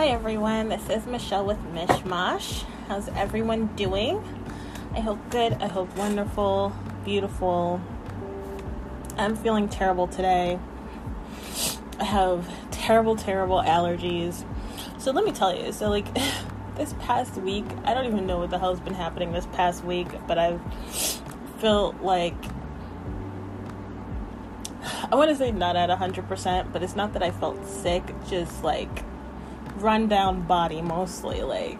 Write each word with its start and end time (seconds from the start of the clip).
Hi 0.00 0.06
everyone, 0.06 0.70
this 0.70 0.88
is 0.88 1.04
Michelle 1.04 1.44
with 1.44 1.58
Mishmash. 1.74 2.62
How's 2.88 3.08
everyone 3.08 3.66
doing? 3.76 4.24
I 4.94 5.00
hope 5.00 5.18
good, 5.28 5.52
I 5.60 5.68
hope 5.68 5.94
wonderful, 5.94 6.72
beautiful. 7.04 7.82
I'm 9.18 9.36
feeling 9.36 9.68
terrible 9.68 10.06
today. 10.08 10.58
I 11.98 12.04
have 12.04 12.48
terrible, 12.70 13.14
terrible 13.14 13.58
allergies. 13.58 14.42
So 14.96 15.10
let 15.10 15.22
me 15.22 15.32
tell 15.32 15.54
you, 15.54 15.70
so 15.70 15.90
like 15.90 16.06
this 16.76 16.94
past 17.00 17.36
week, 17.36 17.66
I 17.84 17.92
don't 17.92 18.06
even 18.06 18.26
know 18.26 18.38
what 18.38 18.48
the 18.48 18.58
hell's 18.58 18.80
been 18.80 18.94
happening 18.94 19.32
this 19.32 19.44
past 19.52 19.84
week, 19.84 20.08
but 20.26 20.38
I've 20.38 20.62
felt 21.58 22.00
like 22.00 22.42
I 25.12 25.14
want 25.14 25.28
to 25.28 25.36
say 25.36 25.52
not 25.52 25.76
at 25.76 25.90
100%, 25.90 26.72
but 26.72 26.82
it's 26.82 26.96
not 26.96 27.12
that 27.12 27.22
I 27.22 27.32
felt 27.32 27.66
sick, 27.66 28.14
just 28.26 28.64
like 28.64 29.04
rundown 29.82 30.42
body 30.42 30.82
mostly. 30.82 31.42
Like, 31.42 31.78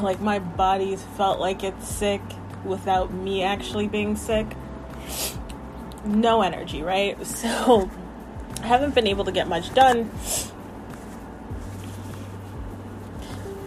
like 0.00 0.20
my 0.20 0.38
body's 0.38 1.02
felt 1.16 1.40
like 1.40 1.62
it's 1.62 1.88
sick 1.88 2.22
without 2.64 3.12
me 3.12 3.42
actually 3.42 3.88
being 3.88 4.16
sick. 4.16 4.46
No 6.04 6.42
energy, 6.42 6.82
right? 6.82 7.16
So 7.26 7.90
I 8.62 8.66
haven't 8.66 8.94
been 8.94 9.06
able 9.06 9.24
to 9.24 9.32
get 9.32 9.48
much 9.48 9.74
done. 9.74 10.10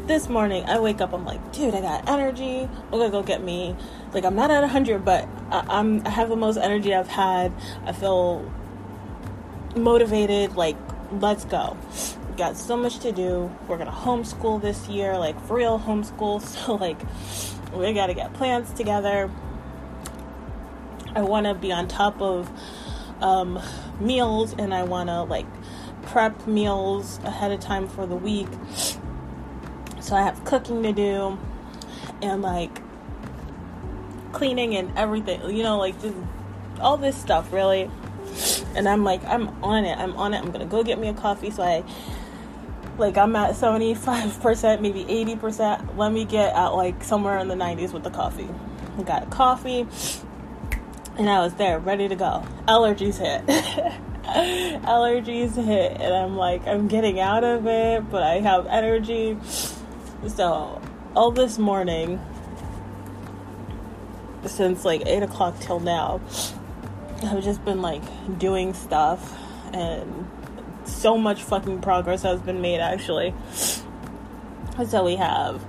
This 0.08 0.30
morning, 0.30 0.64
I 0.66 0.80
wake 0.80 1.02
up, 1.02 1.14
I'm 1.14 1.26
like, 1.26 1.52
dude, 1.52 1.76
I 1.76 1.82
got 1.82 2.08
energy. 2.08 2.62
I'm 2.62 2.92
gonna 2.92 3.10
go 3.10 3.22
get 3.22 3.44
me 3.44 3.76
like 4.14 4.26
I'm 4.26 4.36
not 4.36 4.52
at 4.52 4.62
100, 4.62 5.04
but 5.04 5.28
I, 5.52 5.80
am 5.80 6.02
I 6.06 6.10
have 6.10 6.30
the 6.30 6.36
most 6.36 6.58
energy 6.58 6.96
I've 6.96 7.08
had. 7.08 7.52
I 7.86 7.92
feel 7.92 8.50
motivated. 9.76 10.56
Like 10.56 10.78
let's 11.12 11.46
go. 11.46 11.78
Got 12.38 12.56
so 12.56 12.78
much 12.78 13.00
to 13.00 13.12
do. 13.12 13.52
We're 13.68 13.80
gonna 13.80 13.92
homeschool 13.92 14.62
this 14.62 14.88
year, 14.88 15.18
like 15.18 15.44
for 15.48 15.56
real 15.56 15.80
homeschool. 15.80 16.42
So 16.68 16.76
like 16.76 17.00
we 17.74 17.92
gotta 17.94 18.14
get 18.14 18.34
plans 18.34 18.72
together. 18.74 19.32
I 21.16 21.22
want 21.22 21.48
to 21.48 21.56
be 21.56 21.72
on 21.72 21.88
top 21.88 22.22
of 22.22 22.48
um, 23.22 23.60
meals, 24.00 24.54
and 24.60 24.72
I 24.72 24.84
want 24.84 25.10
to 25.10 25.24
like 25.24 25.48
prep 26.04 26.46
meals 26.46 27.20
ahead 27.24 27.52
of 27.52 27.60
time 27.60 27.88
for 27.88 28.06
the 28.06 28.16
week. 28.16 28.48
So 30.00 30.16
I 30.16 30.22
have 30.22 30.46
cooking 30.46 30.84
to 30.84 30.94
do, 30.94 31.40
and 32.22 32.44
like 32.44 32.84
cleaning 34.32 34.76
and 34.76 34.96
everything, 34.96 35.42
you 35.50 35.64
know, 35.64 35.80
like 35.80 36.00
just 36.02 36.16
all 36.80 36.98
this 36.98 37.18
stuff, 37.18 37.52
really. 37.52 37.90
And 38.76 38.88
I'm 38.88 39.04
like, 39.04 39.24
I'm 39.26 39.48
on 39.64 39.86
it. 39.86 39.98
I'm 39.98 40.16
on 40.18 40.36
it. 40.36 40.38
I'm 40.38 40.52
gonna 40.52 40.68
go 40.68 40.84
get 40.84 41.00
me 41.00 41.08
a 41.08 41.14
coffee. 41.14 41.50
So 41.50 41.64
I, 41.64 41.84
like, 42.98 43.18
I'm 43.18 43.36
at 43.36 43.56
75%, 43.56 44.82
maybe 44.82 45.04
80%. 45.06 45.98
Let 45.98 46.12
me 46.12 46.26
get 46.26 46.56
at 46.56 46.70
like 46.70 47.04
somewhere 47.04 47.38
in 47.40 47.48
the 47.48 47.56
90s 47.56 47.94
with 47.94 48.04
the 48.04 48.10
coffee. 48.10 48.50
I 48.98 49.04
got 49.04 49.30
coffee, 49.30 49.88
and 51.18 51.30
I 51.30 51.40
was 51.40 51.54
there, 51.56 51.80
ready 51.80 52.08
to 52.08 52.16
go. 52.16 52.44
Allergies 52.68 53.18
hit. 53.20 53.46
Allergies 54.86 55.56
hit, 55.56 56.02
and 56.02 56.14
I'm 56.14 56.36
like, 56.36 56.66
I'm 56.68 56.88
getting 56.88 57.20
out 57.20 57.44
of 57.44 57.68
it, 57.68 58.10
but 58.10 58.24
I 58.24 58.40
have 58.40 58.66
energy. 58.68 59.38
So, 60.28 60.82
all 61.16 61.32
this 61.32 61.58
morning, 61.58 62.20
since 64.46 64.84
like 64.84 65.04
8 65.06 65.24
o'clock 65.24 65.60
till 65.60 65.80
now, 65.80 66.22
I've 67.24 67.44
just 67.44 67.64
been 67.66 67.82
like 67.82 68.04
doing 68.38 68.74
stuff 68.74 69.36
and 69.74 70.28
so 70.88 71.18
much 71.18 71.44
fucking 71.44 71.82
progress 71.82 72.22
has 72.24 72.40
been 72.42 72.62
made 72.62 72.80
actually. 72.80 73.34
So 74.86 75.04
we 75.04 75.16
have 75.16 75.66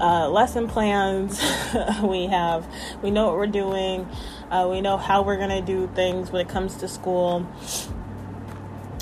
uh, 0.00 0.28
lesson 0.28 0.66
plans, 0.66 1.40
we 2.02 2.26
have, 2.26 2.66
we 3.02 3.10
know 3.10 3.26
what 3.26 3.36
we're 3.36 3.46
doing, 3.46 4.08
uh, 4.50 4.66
we 4.68 4.80
know 4.80 4.96
how 4.96 5.22
we're 5.22 5.36
gonna 5.36 5.62
do 5.62 5.88
things 5.94 6.32
when 6.32 6.44
it 6.44 6.48
comes 6.48 6.76
to 6.76 6.88
school, 6.88 7.42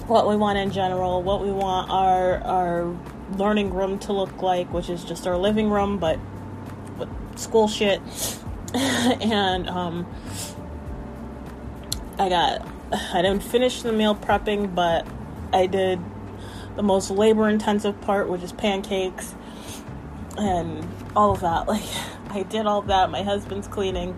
what 0.06 0.28
we 0.28 0.36
want 0.36 0.58
in 0.58 0.70
general, 0.70 1.22
what 1.22 1.42
we 1.42 1.50
want 1.50 1.90
our, 1.90 2.38
our 2.44 2.96
learning 3.38 3.72
room 3.72 3.98
to 4.00 4.12
look 4.12 4.42
like, 4.42 4.70
which 4.72 4.90
is 4.90 5.04
just 5.04 5.26
our 5.26 5.38
living 5.38 5.70
room, 5.70 5.98
but 5.98 6.18
with 6.98 7.08
school 7.38 7.68
shit. 7.68 8.00
And 8.72 9.68
um, 9.68 10.06
I 12.18 12.28
got 12.28 12.68
I 12.92 13.22
didn't 13.22 13.42
finish 13.42 13.82
the 13.82 13.92
meal 13.92 14.14
prepping, 14.14 14.74
but 14.74 15.06
I 15.52 15.66
did 15.66 16.00
the 16.76 16.82
most 16.82 17.10
labor 17.10 17.48
intensive 17.48 18.00
part, 18.00 18.28
which 18.28 18.42
is 18.42 18.52
pancakes 18.52 19.34
and 20.36 20.86
all 21.14 21.32
of 21.32 21.40
that. 21.40 21.66
Like 21.68 21.82
I 22.30 22.42
did 22.44 22.66
all 22.66 22.82
that. 22.82 23.10
My 23.10 23.24
husband's 23.24 23.66
cleaning, 23.66 24.16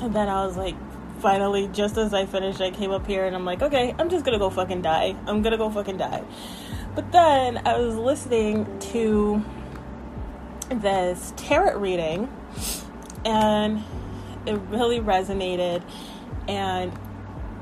and 0.00 0.14
then 0.14 0.28
I 0.28 0.46
was 0.46 0.56
like, 0.56 0.74
finally, 1.20 1.68
just 1.68 1.96
as 1.96 2.14
I 2.14 2.26
finished, 2.26 2.60
I 2.60 2.70
came 2.70 2.90
up 2.90 3.06
here 3.06 3.26
and 3.26 3.36
I'm 3.36 3.44
like, 3.44 3.62
okay, 3.62 3.94
I'm 3.98 4.08
just 4.08 4.24
gonna 4.24 4.38
go 4.38 4.50
fucking 4.50 4.82
die. 4.82 5.16
I'm 5.26 5.42
gonna 5.42 5.58
go 5.58 5.70
fucking 5.70 5.98
die. 5.98 6.22
But 6.94 7.12
then 7.12 7.60
I 7.66 7.78
was 7.78 7.94
listening 7.96 8.78
to 8.92 9.44
this 10.70 11.32
tarot 11.36 11.78
reading 11.78 12.32
and 13.24 13.84
it 14.46 14.58
really 14.70 15.00
resonated 15.00 15.82
and 16.48 16.92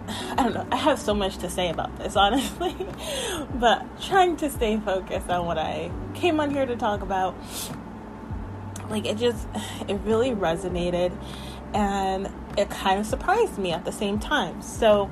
I 0.09 0.35
don't 0.37 0.55
know, 0.55 0.67
I 0.71 0.77
have 0.77 0.99
so 0.99 1.15
much 1.15 1.39
to 1.39 1.51
say 1.51 1.71
about 1.71 1.97
this, 1.99 2.17
honestly. 2.17 2.75
but 3.55 3.85
trying 4.03 4.37
to 4.39 4.51
stay 4.51 4.79
focused 4.79 5.31
on 5.31 5.47
what 5.47 5.59
I 5.59 5.91
came 6.15 6.41
on 6.41 6.51
here 6.51 6.67
to 6.67 6.77
talk 6.77 7.03
about. 7.03 7.35
Like, 8.89 9.07
it 9.07 9.17
just, 9.17 9.47
it 9.89 10.01
really 10.05 10.31
resonated 10.31 11.17
and 11.73 12.31
it 12.57 12.71
kind 12.71 13.01
of 13.01 13.07
surprised 13.07 13.59
me 13.59 13.73
at 13.73 13.85
the 13.85 13.93
same 13.93 14.19
time. 14.19 14.63
So, 14.63 15.11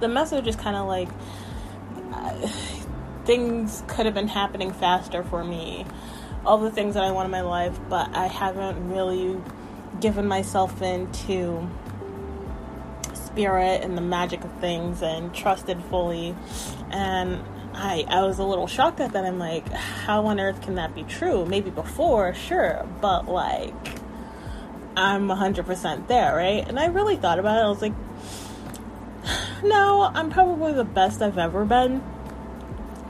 the 0.00 0.08
message 0.08 0.46
is 0.46 0.56
kind 0.56 0.76
of 0.76 0.86
like 0.86 1.08
uh, 2.12 2.48
things 3.24 3.82
could 3.86 4.06
have 4.06 4.14
been 4.14 4.28
happening 4.28 4.72
faster 4.72 5.22
for 5.22 5.44
me 5.44 5.84
all 6.44 6.58
the 6.58 6.70
things 6.70 6.94
that 6.94 7.04
I 7.04 7.10
want 7.12 7.26
in 7.26 7.30
my 7.30 7.42
life, 7.42 7.78
but 7.88 8.14
I 8.14 8.26
haven't 8.26 8.90
really 8.90 9.36
given 10.00 10.26
myself 10.26 10.80
into 10.80 11.68
spirit 13.32 13.82
and 13.82 13.96
the 13.96 14.02
magic 14.02 14.44
of 14.44 14.52
things 14.60 15.02
and 15.02 15.34
trusted 15.34 15.82
fully. 15.84 16.34
And 16.90 17.42
I 17.74 18.04
I 18.08 18.22
was 18.22 18.38
a 18.38 18.44
little 18.44 18.66
shocked 18.66 19.00
at 19.00 19.12
that. 19.12 19.24
I'm 19.24 19.38
like, 19.38 19.68
how 19.70 20.26
on 20.26 20.40
earth 20.40 20.62
can 20.62 20.74
that 20.76 20.94
be 20.94 21.02
true? 21.04 21.46
Maybe 21.46 21.70
before, 21.70 22.34
sure, 22.34 22.86
but 23.00 23.28
like 23.28 24.00
I'm 24.96 25.28
100% 25.28 26.08
there, 26.08 26.34
right? 26.36 26.66
And 26.66 26.78
I 26.78 26.86
really 26.86 27.16
thought 27.16 27.38
about 27.38 27.56
it. 27.56 27.64
I 27.64 27.68
was 27.68 27.80
like, 27.80 27.94
no, 29.64 30.10
I'm 30.12 30.30
probably 30.30 30.72
the 30.72 30.84
best 30.84 31.22
I've 31.22 31.38
ever 31.38 31.64
been. 31.64 32.02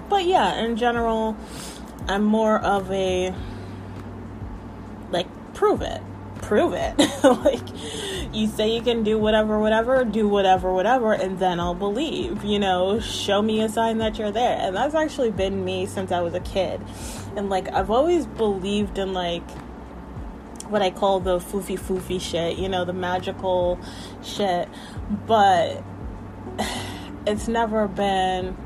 But 0.09 0.25
yeah, 0.25 0.56
in 0.62 0.76
general, 0.76 1.36
I'm 2.09 2.25
more 2.25 2.59
of 2.59 2.91
a 2.91 3.34
like 5.10 5.26
prove 5.54 5.82
it. 5.82 6.03
Prove 6.50 6.72
it. 6.72 6.99
like 7.22 8.34
you 8.34 8.49
say 8.49 8.75
you 8.75 8.83
can 8.83 9.05
do 9.05 9.16
whatever 9.16 9.61
whatever, 9.61 10.05
do 10.05 10.27
whatever 10.27 10.75
whatever 10.75 11.12
and 11.12 11.38
then 11.38 11.61
I'll 11.61 11.77
believe. 11.77 12.43
You 12.43 12.59
know, 12.59 12.99
show 12.99 13.41
me 13.41 13.61
a 13.61 13.69
sign 13.69 13.99
that 13.99 14.19
you're 14.19 14.33
there. 14.33 14.56
And 14.59 14.75
that's 14.75 14.97
actually 14.97 15.31
been 15.31 15.65
me 15.65 15.87
since 15.87 16.10
I 16.10 16.22
was 16.22 16.34
a 16.34 16.41
kid. 16.41 16.81
And 17.37 17.50
like 17.50 17.72
I've 17.72 17.89
always 17.89 18.27
believed 18.27 18.99
in 18.99 19.12
like 19.12 19.49
what 20.62 20.83
I 20.83 20.91
call 20.91 21.21
the 21.21 21.39
foofy 21.39 21.78
foofy 21.78 22.21
shit, 22.21 22.59
you 22.59 22.69
know, 22.69 22.84
the 22.84 22.93
magical 22.93 23.78
shit. 24.21 24.69
But 25.28 25.84
it's 27.28 27.47
never 27.47 27.86
been 27.86 28.57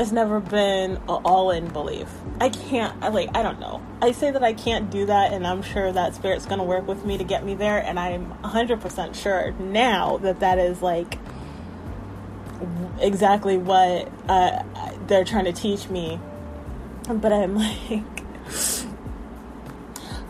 it's 0.00 0.12
never 0.12 0.40
been 0.40 0.96
all 1.08 1.50
in 1.50 1.68
belief. 1.68 2.08
I 2.40 2.48
can't, 2.48 3.02
I 3.02 3.08
like, 3.08 3.36
I 3.36 3.42
don't 3.42 3.60
know. 3.60 3.82
I 4.00 4.12
say 4.12 4.30
that 4.30 4.42
I 4.42 4.54
can't 4.54 4.90
do 4.90 5.04
that, 5.06 5.34
and 5.34 5.46
I'm 5.46 5.62
sure 5.62 5.92
that 5.92 6.14
spirit's 6.14 6.46
gonna 6.46 6.64
work 6.64 6.88
with 6.88 7.04
me 7.04 7.18
to 7.18 7.24
get 7.24 7.44
me 7.44 7.54
there, 7.54 7.78
and 7.78 7.98
I'm 7.98 8.32
100% 8.42 9.14
sure 9.14 9.52
now 9.52 10.16
that 10.18 10.40
that 10.40 10.58
is 10.58 10.80
like 10.80 11.18
exactly 12.98 13.58
what 13.58 14.10
uh, 14.26 14.62
they're 15.06 15.24
trying 15.24 15.44
to 15.44 15.52
teach 15.52 15.90
me. 15.90 16.18
But 17.06 17.32
I'm 17.32 17.56
like, 17.58 18.04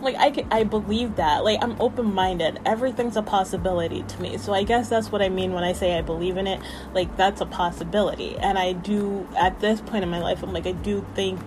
like 0.01 0.15
I, 0.17 0.45
I 0.51 0.63
believe 0.63 1.15
that. 1.15 1.43
Like 1.43 1.59
i'm 1.61 1.79
open-minded. 1.79 2.59
Everything's 2.65 3.17
a 3.17 3.21
possibility 3.21 4.03
to 4.03 4.21
me. 4.21 4.37
So 4.37 4.53
i 4.53 4.63
guess 4.63 4.89
that's 4.89 5.11
what 5.11 5.21
i 5.21 5.29
mean 5.29 5.53
when 5.53 5.63
i 5.63 5.73
say 5.73 5.97
i 5.97 6.01
believe 6.01 6.37
in 6.37 6.47
it. 6.47 6.59
Like 6.93 7.15
that's 7.17 7.41
a 7.41 7.45
possibility. 7.45 8.37
And 8.37 8.57
i 8.57 8.73
do 8.73 9.27
at 9.37 9.59
this 9.59 9.81
point 9.81 10.03
in 10.03 10.09
my 10.09 10.19
life 10.19 10.43
i'm 10.43 10.53
like 10.53 10.67
i 10.67 10.71
do 10.71 11.05
think 11.15 11.39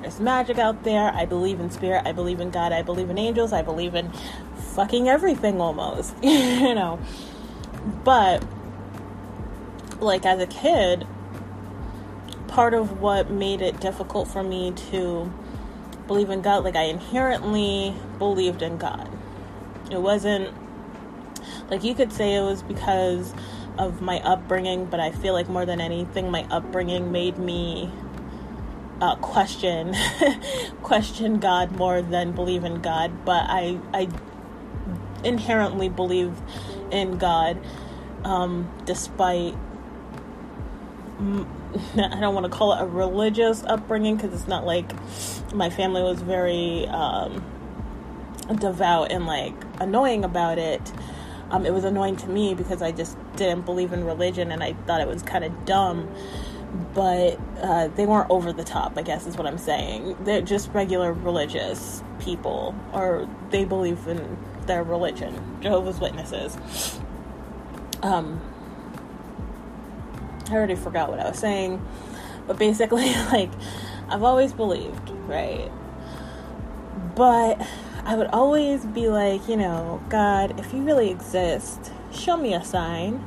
there's 0.00 0.20
magic 0.20 0.58
out 0.58 0.84
there. 0.84 1.12
I 1.12 1.26
believe 1.26 1.58
in 1.58 1.70
spirit. 1.70 2.06
I 2.06 2.12
believe 2.12 2.38
in 2.38 2.50
god. 2.50 2.72
I 2.72 2.82
believe 2.82 3.10
in 3.10 3.18
angels. 3.18 3.52
I 3.52 3.62
believe 3.62 3.94
in 3.94 4.12
fucking 4.74 5.08
everything 5.08 5.60
almost 5.60 6.14
you 6.22 6.74
know. 6.74 7.00
But 8.04 8.44
like 10.00 10.24
as 10.24 10.40
a 10.40 10.46
kid 10.46 11.06
part 12.46 12.74
of 12.74 13.00
what 13.00 13.30
made 13.30 13.60
it 13.60 13.80
difficult 13.80 14.28
for 14.28 14.42
me 14.42 14.72
to 14.72 15.32
believe 16.08 16.30
in 16.30 16.42
God. 16.42 16.64
Like, 16.64 16.74
I 16.74 16.84
inherently 16.84 17.94
believed 18.18 18.62
in 18.62 18.78
God. 18.78 19.08
It 19.90 20.02
wasn't 20.02 20.52
like 21.70 21.84
you 21.84 21.94
could 21.94 22.12
say 22.12 22.34
it 22.34 22.42
was 22.42 22.62
because 22.62 23.34
of 23.78 24.00
my 24.00 24.20
upbringing, 24.20 24.86
but 24.86 25.00
I 25.00 25.12
feel 25.12 25.34
like 25.34 25.48
more 25.48 25.64
than 25.64 25.80
anything, 25.80 26.30
my 26.30 26.46
upbringing 26.50 27.12
made 27.12 27.38
me 27.38 27.90
uh, 29.00 29.14
question 29.16 29.94
question 30.82 31.38
God 31.38 31.72
more 31.72 32.02
than 32.02 32.32
believe 32.32 32.64
in 32.64 32.80
God. 32.80 33.24
But 33.24 33.44
I 33.48 33.78
I 33.92 34.08
inherently 35.24 35.88
believe 35.88 36.32
in 36.90 37.18
God, 37.18 37.58
um, 38.24 38.68
despite. 38.84 39.54
I 41.96 42.20
don't 42.20 42.34
want 42.34 42.44
to 42.44 42.50
call 42.50 42.72
it 42.72 42.82
a 42.82 42.86
religious 42.86 43.62
upbringing 43.64 44.16
because 44.16 44.32
it's 44.32 44.48
not 44.48 44.64
like 44.64 44.90
my 45.54 45.70
family 45.70 46.02
was 46.02 46.22
very 46.22 46.86
um, 46.86 47.44
devout 48.58 49.12
and 49.12 49.26
like 49.26 49.54
annoying 49.80 50.24
about 50.24 50.58
it. 50.58 50.92
Um, 51.50 51.64
it 51.64 51.72
was 51.72 51.84
annoying 51.84 52.16
to 52.16 52.28
me 52.28 52.54
because 52.54 52.82
I 52.82 52.92
just 52.92 53.16
didn't 53.36 53.64
believe 53.64 53.92
in 53.92 54.04
religion 54.04 54.52
and 54.52 54.62
I 54.62 54.74
thought 54.86 55.00
it 55.00 55.08
was 55.08 55.22
kind 55.22 55.44
of 55.44 55.64
dumb. 55.64 56.12
But 56.92 57.40
uh, 57.62 57.88
they 57.88 58.04
weren't 58.04 58.30
over 58.30 58.52
the 58.52 58.64
top, 58.64 58.98
I 58.98 59.02
guess 59.02 59.26
is 59.26 59.38
what 59.38 59.46
I'm 59.46 59.56
saying. 59.56 60.16
They're 60.24 60.42
just 60.42 60.70
regular 60.74 61.14
religious 61.14 62.02
people, 62.18 62.74
or 62.92 63.26
they 63.48 63.64
believe 63.64 64.06
in 64.06 64.36
their 64.66 64.82
religion, 64.82 65.60
Jehovah's 65.62 65.98
Witnesses. 65.98 66.58
Um, 68.02 68.42
I 70.50 70.54
already 70.54 70.74
forgot 70.74 71.10
what 71.10 71.20
I 71.20 71.28
was 71.28 71.38
saying, 71.38 71.84
but 72.46 72.58
basically, 72.58 73.12
like, 73.32 73.50
I've 74.08 74.22
always 74.22 74.52
believed, 74.52 75.10
right? 75.26 75.70
But 77.14 77.60
I 78.04 78.14
would 78.14 78.28
always 78.28 78.86
be 78.86 79.08
like, 79.08 79.48
you 79.48 79.56
know, 79.56 80.02
God, 80.08 80.58
if 80.58 80.72
you 80.72 80.82
really 80.82 81.10
exist, 81.10 81.92
show 82.12 82.36
me 82.36 82.54
a 82.54 82.64
sign. 82.64 83.22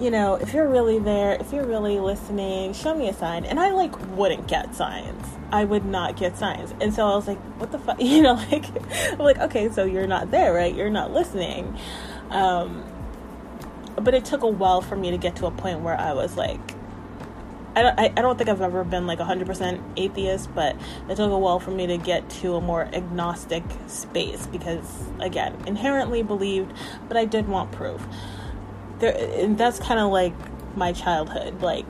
You 0.00 0.10
know, 0.10 0.34
if 0.34 0.52
you're 0.52 0.68
really 0.68 0.98
there, 0.98 1.34
if 1.34 1.52
you're 1.52 1.66
really 1.66 2.00
listening, 2.00 2.72
show 2.72 2.96
me 2.96 3.08
a 3.08 3.14
sign. 3.14 3.44
And 3.44 3.60
I 3.60 3.70
like 3.70 3.96
wouldn't 4.16 4.48
get 4.48 4.74
signs. 4.74 5.24
I 5.52 5.64
would 5.64 5.84
not 5.84 6.16
get 6.16 6.36
signs. 6.36 6.74
And 6.80 6.92
so 6.92 7.06
I 7.06 7.14
was 7.14 7.28
like, 7.28 7.38
what 7.60 7.70
the 7.70 7.78
fuck? 7.78 8.00
You 8.02 8.22
know, 8.22 8.34
like, 8.34 8.64
I'm 9.12 9.18
like, 9.18 9.38
okay, 9.38 9.70
so 9.70 9.84
you're 9.84 10.08
not 10.08 10.32
there, 10.32 10.52
right? 10.52 10.74
You're 10.74 10.90
not 10.90 11.12
listening. 11.12 11.78
Um, 12.30 12.82
but 13.96 14.14
it 14.14 14.24
took 14.24 14.42
a 14.42 14.48
while 14.48 14.80
for 14.80 14.96
me 14.96 15.10
to 15.10 15.18
get 15.18 15.36
to 15.36 15.46
a 15.46 15.50
point 15.50 15.80
where 15.80 15.98
I 15.98 16.12
was 16.12 16.36
like, 16.36 16.60
I 17.76 17.82
don't, 17.82 17.98
I, 17.98 18.04
I 18.04 18.22
don't 18.22 18.38
think 18.38 18.48
I've 18.48 18.60
ever 18.60 18.84
been 18.84 19.06
like 19.06 19.18
100% 19.18 19.82
atheist, 19.96 20.54
but 20.54 20.76
it 21.08 21.16
took 21.16 21.30
a 21.30 21.38
while 21.38 21.58
for 21.58 21.72
me 21.72 21.86
to 21.88 21.96
get 21.96 22.28
to 22.30 22.54
a 22.54 22.60
more 22.60 22.82
agnostic 22.82 23.64
space 23.88 24.46
because, 24.46 24.86
again, 25.18 25.56
inherently 25.66 26.22
believed, 26.22 26.72
but 27.08 27.16
I 27.16 27.24
did 27.24 27.48
want 27.48 27.72
proof. 27.72 28.06
There, 29.00 29.16
and 29.40 29.58
that's 29.58 29.80
kind 29.80 29.98
of 29.98 30.12
like 30.12 30.34
my 30.76 30.92
childhood. 30.92 31.62
Like, 31.62 31.84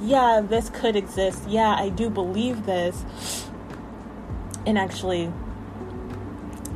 yeah, 0.00 0.40
this 0.42 0.70
could 0.70 0.96
exist. 0.96 1.48
Yeah, 1.48 1.74
I 1.74 1.90
do 1.90 2.08
believe 2.08 2.64
this. 2.64 3.04
And 4.66 4.78
actually, 4.78 5.30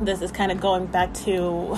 this 0.01 0.21
is 0.21 0.31
kind 0.31 0.51
of 0.51 0.61
going 0.61 0.85
back 0.85 1.13
to 1.15 1.77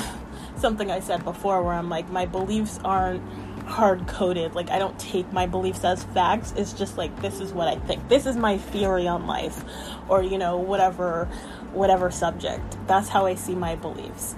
something 0.62 0.90
I 0.92 1.00
said 1.00 1.26
before 1.26 1.62
where 1.64 1.74
I'm 1.74 1.90
like, 1.90 2.10
my 2.10 2.26
beliefs 2.26 2.80
aren't 2.86 3.22
hard 3.68 4.08
coded. 4.08 4.54
Like 4.54 4.70
I 4.70 4.80
don't 4.80 4.98
take 5.00 5.32
my 5.34 5.48
beliefs 5.48 5.84
as 5.84 6.04
facts. 6.04 6.54
It's 6.56 6.74
just 6.74 6.98
like 6.98 7.22
this 7.22 7.40
is 7.40 7.52
what 7.52 7.68
I 7.68 7.76
think. 7.76 8.08
This 8.08 8.26
is 8.26 8.36
my 8.36 8.58
theory 8.58 9.08
on 9.08 9.28
life 9.28 9.64
or 10.08 10.22
you 10.22 10.38
know 10.38 10.58
whatever 10.58 11.26
whatever 11.74 12.12
subject. 12.12 12.78
That's 12.88 13.10
how 13.10 13.26
I 13.26 13.36
see 13.36 13.56
my 13.56 13.76
beliefs. 13.76 14.36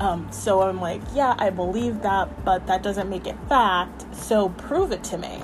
Um, 0.00 0.32
so 0.32 0.62
I'm 0.62 0.80
like, 0.80 1.02
yeah, 1.14 1.34
I 1.38 1.50
believe 1.50 2.02
that, 2.02 2.44
but 2.44 2.66
that 2.66 2.82
doesn't 2.82 3.08
make 3.08 3.26
it 3.26 3.36
fact. 3.48 4.14
So 4.16 4.48
prove 4.48 4.90
it 4.90 5.04
to 5.04 5.18
me. 5.18 5.42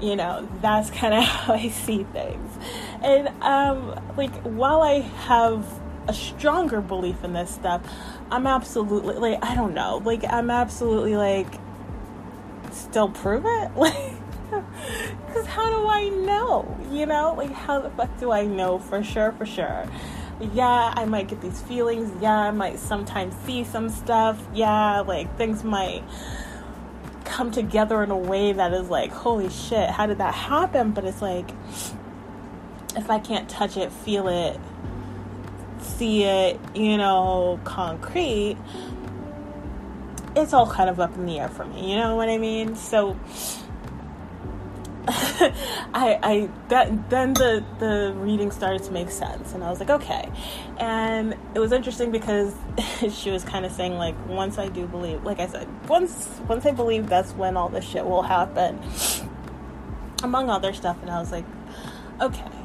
You 0.00 0.16
know, 0.16 0.48
that's 0.62 0.90
kind 0.98 1.14
of 1.14 1.24
how 1.24 1.54
I 1.54 1.68
see 1.68 2.04
things. 2.04 2.58
And 3.02 3.28
um, 3.42 4.00
like, 4.16 4.34
while 4.42 4.82
I 4.82 5.00
have 5.00 5.66
a 6.06 6.14
stronger 6.14 6.80
belief 6.80 7.22
in 7.22 7.34
this 7.34 7.50
stuff, 7.54 7.82
I'm 8.30 8.46
absolutely 8.46 9.14
like, 9.14 9.42
I 9.42 9.54
don't 9.54 9.74
know, 9.74 10.02
like, 10.04 10.24
I'm 10.24 10.50
absolutely 10.50 11.16
like, 11.16 11.46
still 12.72 13.08
prove 13.08 13.44
it? 13.46 13.70
Like, 14.50 14.64
because 15.26 15.46
how 15.46 15.68
do 15.68 15.88
I 15.88 16.08
know? 16.08 16.78
You 16.90 17.04
know, 17.04 17.34
like, 17.36 17.52
how 17.52 17.80
the 17.80 17.90
fuck 17.90 18.18
do 18.18 18.32
I 18.32 18.46
know 18.46 18.78
for 18.78 19.02
sure, 19.02 19.32
for 19.32 19.44
sure? 19.44 19.86
Yeah, 20.54 20.94
I 20.96 21.04
might 21.04 21.28
get 21.28 21.42
these 21.42 21.60
feelings. 21.60 22.10
Yeah, 22.22 22.32
I 22.32 22.50
might 22.50 22.78
sometimes 22.78 23.34
see 23.44 23.64
some 23.64 23.90
stuff. 23.90 24.42
Yeah, 24.54 25.00
like, 25.00 25.36
things 25.36 25.64
might 25.64 26.02
come 27.26 27.50
together 27.50 28.02
in 28.02 28.10
a 28.10 28.16
way 28.16 28.52
that 28.52 28.72
is 28.72 28.88
like, 28.88 29.10
holy 29.12 29.50
shit, 29.50 29.90
how 29.90 30.06
did 30.06 30.18
that 30.18 30.34
happen? 30.34 30.92
But 30.92 31.04
it's 31.04 31.20
like, 31.20 31.50
if 32.96 33.10
I 33.10 33.18
can't 33.18 33.48
touch 33.48 33.76
it, 33.76 33.92
feel 33.92 34.28
it, 34.28 34.58
see 35.88 36.24
it, 36.24 36.60
you 36.74 36.96
know, 36.96 37.60
concrete, 37.64 38.56
it's 40.36 40.52
all 40.52 40.70
kind 40.70 40.88
of 40.88 41.00
up 41.00 41.14
in 41.16 41.26
the 41.26 41.38
air 41.38 41.48
for 41.48 41.64
me. 41.64 41.90
You 41.90 41.98
know 41.98 42.16
what 42.16 42.28
I 42.28 42.38
mean? 42.38 42.76
So 42.76 43.16
I, 45.08 46.18
I 46.22 46.50
that 46.68 47.08
then 47.08 47.32
the 47.32 47.64
the 47.78 48.12
reading 48.16 48.50
started 48.50 48.82
to 48.84 48.92
make 48.92 49.10
sense, 49.10 49.54
and 49.54 49.64
I 49.64 49.70
was 49.70 49.80
like, 49.80 49.88
okay. 49.88 50.28
And 50.76 51.34
it 51.54 51.60
was 51.60 51.72
interesting 51.72 52.10
because 52.10 52.54
she 53.10 53.30
was 53.30 53.42
kind 53.42 53.64
of 53.64 53.72
saying 53.72 53.94
like, 53.94 54.14
once 54.28 54.58
I 54.58 54.68
do 54.68 54.86
believe, 54.86 55.24
like 55.24 55.40
I 55.40 55.46
said, 55.46 55.66
once 55.88 56.28
once 56.46 56.66
I 56.66 56.72
believe, 56.72 57.08
that's 57.08 57.32
when 57.32 57.56
all 57.56 57.70
this 57.70 57.86
shit 57.86 58.04
will 58.04 58.22
happen, 58.22 58.80
among 60.22 60.50
other 60.50 60.74
stuff. 60.74 60.98
And 61.00 61.10
I 61.10 61.20
was 61.20 61.32
like, 61.32 61.46
okay. 62.20 62.57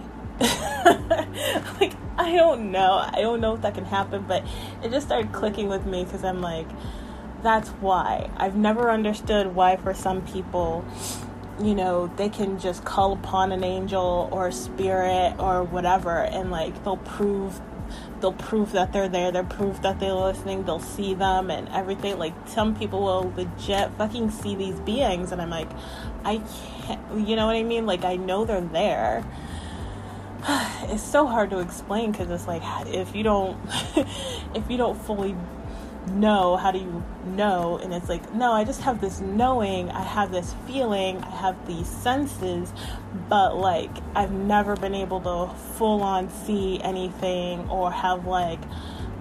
like 1.79 1.93
I 2.17 2.35
don't 2.35 2.71
know, 2.71 3.09
I 3.11 3.21
don't 3.21 3.41
know 3.41 3.55
if 3.55 3.61
that 3.61 3.73
can 3.73 3.85
happen, 3.85 4.25
but 4.27 4.45
it 4.83 4.91
just 4.91 5.07
started 5.07 5.31
clicking 5.31 5.67
with 5.67 5.85
me 5.85 6.03
because 6.03 6.23
I'm 6.23 6.41
like 6.41 6.67
that's 7.43 7.69
why. 7.69 8.29
I've 8.37 8.55
never 8.55 8.89
understood 8.89 9.53
why, 9.53 9.75
for 9.75 9.93
some 9.93 10.21
people, 10.21 10.85
you 11.61 11.75
know, 11.75 12.07
they 12.15 12.29
can 12.29 12.57
just 12.57 12.85
call 12.85 13.13
upon 13.13 13.51
an 13.51 13.63
angel 13.63 14.29
or 14.31 14.47
a 14.47 14.51
spirit 14.51 15.35
or 15.37 15.63
whatever, 15.63 16.23
and 16.23 16.49
like 16.49 16.83
they'll 16.83 16.97
prove 16.97 17.61
they'll 18.21 18.33
prove 18.33 18.71
that 18.71 18.93
they're 18.93 19.09
there, 19.09 19.31
they'll 19.31 19.43
prove 19.43 19.81
that 19.81 19.99
they're 19.99 20.13
listening, 20.13 20.63
they'll 20.63 20.79
see 20.79 21.13
them 21.13 21.51
and 21.51 21.67
everything. 21.69 22.17
Like 22.17 22.33
some 22.47 22.75
people 22.75 23.03
will 23.03 23.33
legit 23.35 23.91
fucking 23.97 24.31
see 24.31 24.55
these 24.55 24.79
beings, 24.79 25.31
and 25.31 25.41
I'm 25.41 25.49
like, 25.49 25.69
I 26.23 26.41
can't, 26.85 27.27
you 27.27 27.35
know 27.35 27.45
what 27.45 27.57
I 27.57 27.63
mean? 27.63 27.85
Like 27.85 28.05
I 28.05 28.15
know 28.15 28.45
they're 28.45 28.61
there. 28.61 29.23
It's 30.93 31.01
so 31.01 31.25
hard 31.25 31.49
to 31.51 31.59
explain 31.59 32.11
because 32.11 32.29
it's 32.29 32.47
like 32.47 32.61
if 32.87 33.15
you 33.15 33.23
don't, 33.23 33.57
if 34.53 34.69
you 34.69 34.77
don't 34.77 35.01
fully 35.01 35.35
know 36.11 36.57
how 36.57 36.71
do 36.71 36.79
you 36.79 37.03
know? 37.25 37.79
And 37.81 37.93
it's 37.93 38.09
like 38.09 38.33
no 38.33 38.51
i 38.51 38.63
just 38.63 38.81
have 38.81 38.99
this 38.99 39.21
knowing 39.21 39.89
i 39.91 40.01
have 40.01 40.31
this 40.31 40.53
feeling 40.67 41.17
i 41.23 41.29
have 41.29 41.65
these 41.65 41.87
senses 41.87 42.73
but 43.29 43.55
like 43.55 43.89
i've 44.15 44.31
never 44.31 44.75
been 44.75 44.93
able 44.93 45.21
to 45.21 45.53
full 45.75 46.01
on 46.01 46.29
see 46.29 46.81
anything 46.81 47.69
or 47.69 47.91
have 47.91 48.27
like 48.27 48.59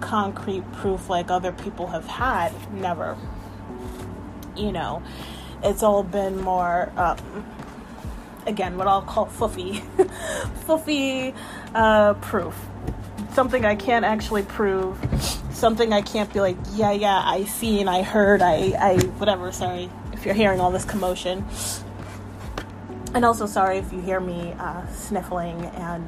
concrete 0.01 0.69
proof 0.73 1.09
like 1.09 1.31
other 1.31 1.53
people 1.53 1.87
have 1.87 2.05
had. 2.05 2.51
Never. 2.73 3.17
You 4.55 4.71
know 4.73 5.01
it's 5.63 5.81
all 5.81 6.03
been 6.03 6.41
more 6.41 6.91
um, 6.97 7.17
again 8.45 8.77
what 8.77 8.87
i'll 8.87 9.01
call 9.01 9.27
foofy, 9.27 9.81
foofy 10.65 11.35
uh, 11.73 12.13
proof 12.15 12.55
something 13.33 13.65
i 13.65 13.75
can't 13.75 14.05
actually 14.05 14.43
prove 14.43 14.97
something 15.63 15.93
I 15.93 16.01
can't 16.01 16.31
be 16.33 16.41
like, 16.41 16.57
yeah, 16.73 16.91
yeah, 16.91 17.21
I 17.23 17.45
seen, 17.45 17.87
I 17.87 18.01
heard, 18.01 18.41
I, 18.41 18.73
I, 18.77 18.97
whatever. 19.17 19.49
Sorry 19.53 19.89
if 20.11 20.25
you're 20.25 20.33
hearing 20.33 20.59
all 20.59 20.71
this 20.71 20.83
commotion. 20.83 21.45
And 23.13 23.23
also, 23.23 23.45
sorry 23.45 23.77
if 23.77 23.93
you 23.93 24.01
hear 24.01 24.19
me 24.19 24.53
uh, 24.59 24.85
sniffling 24.87 25.65
and 25.65 26.05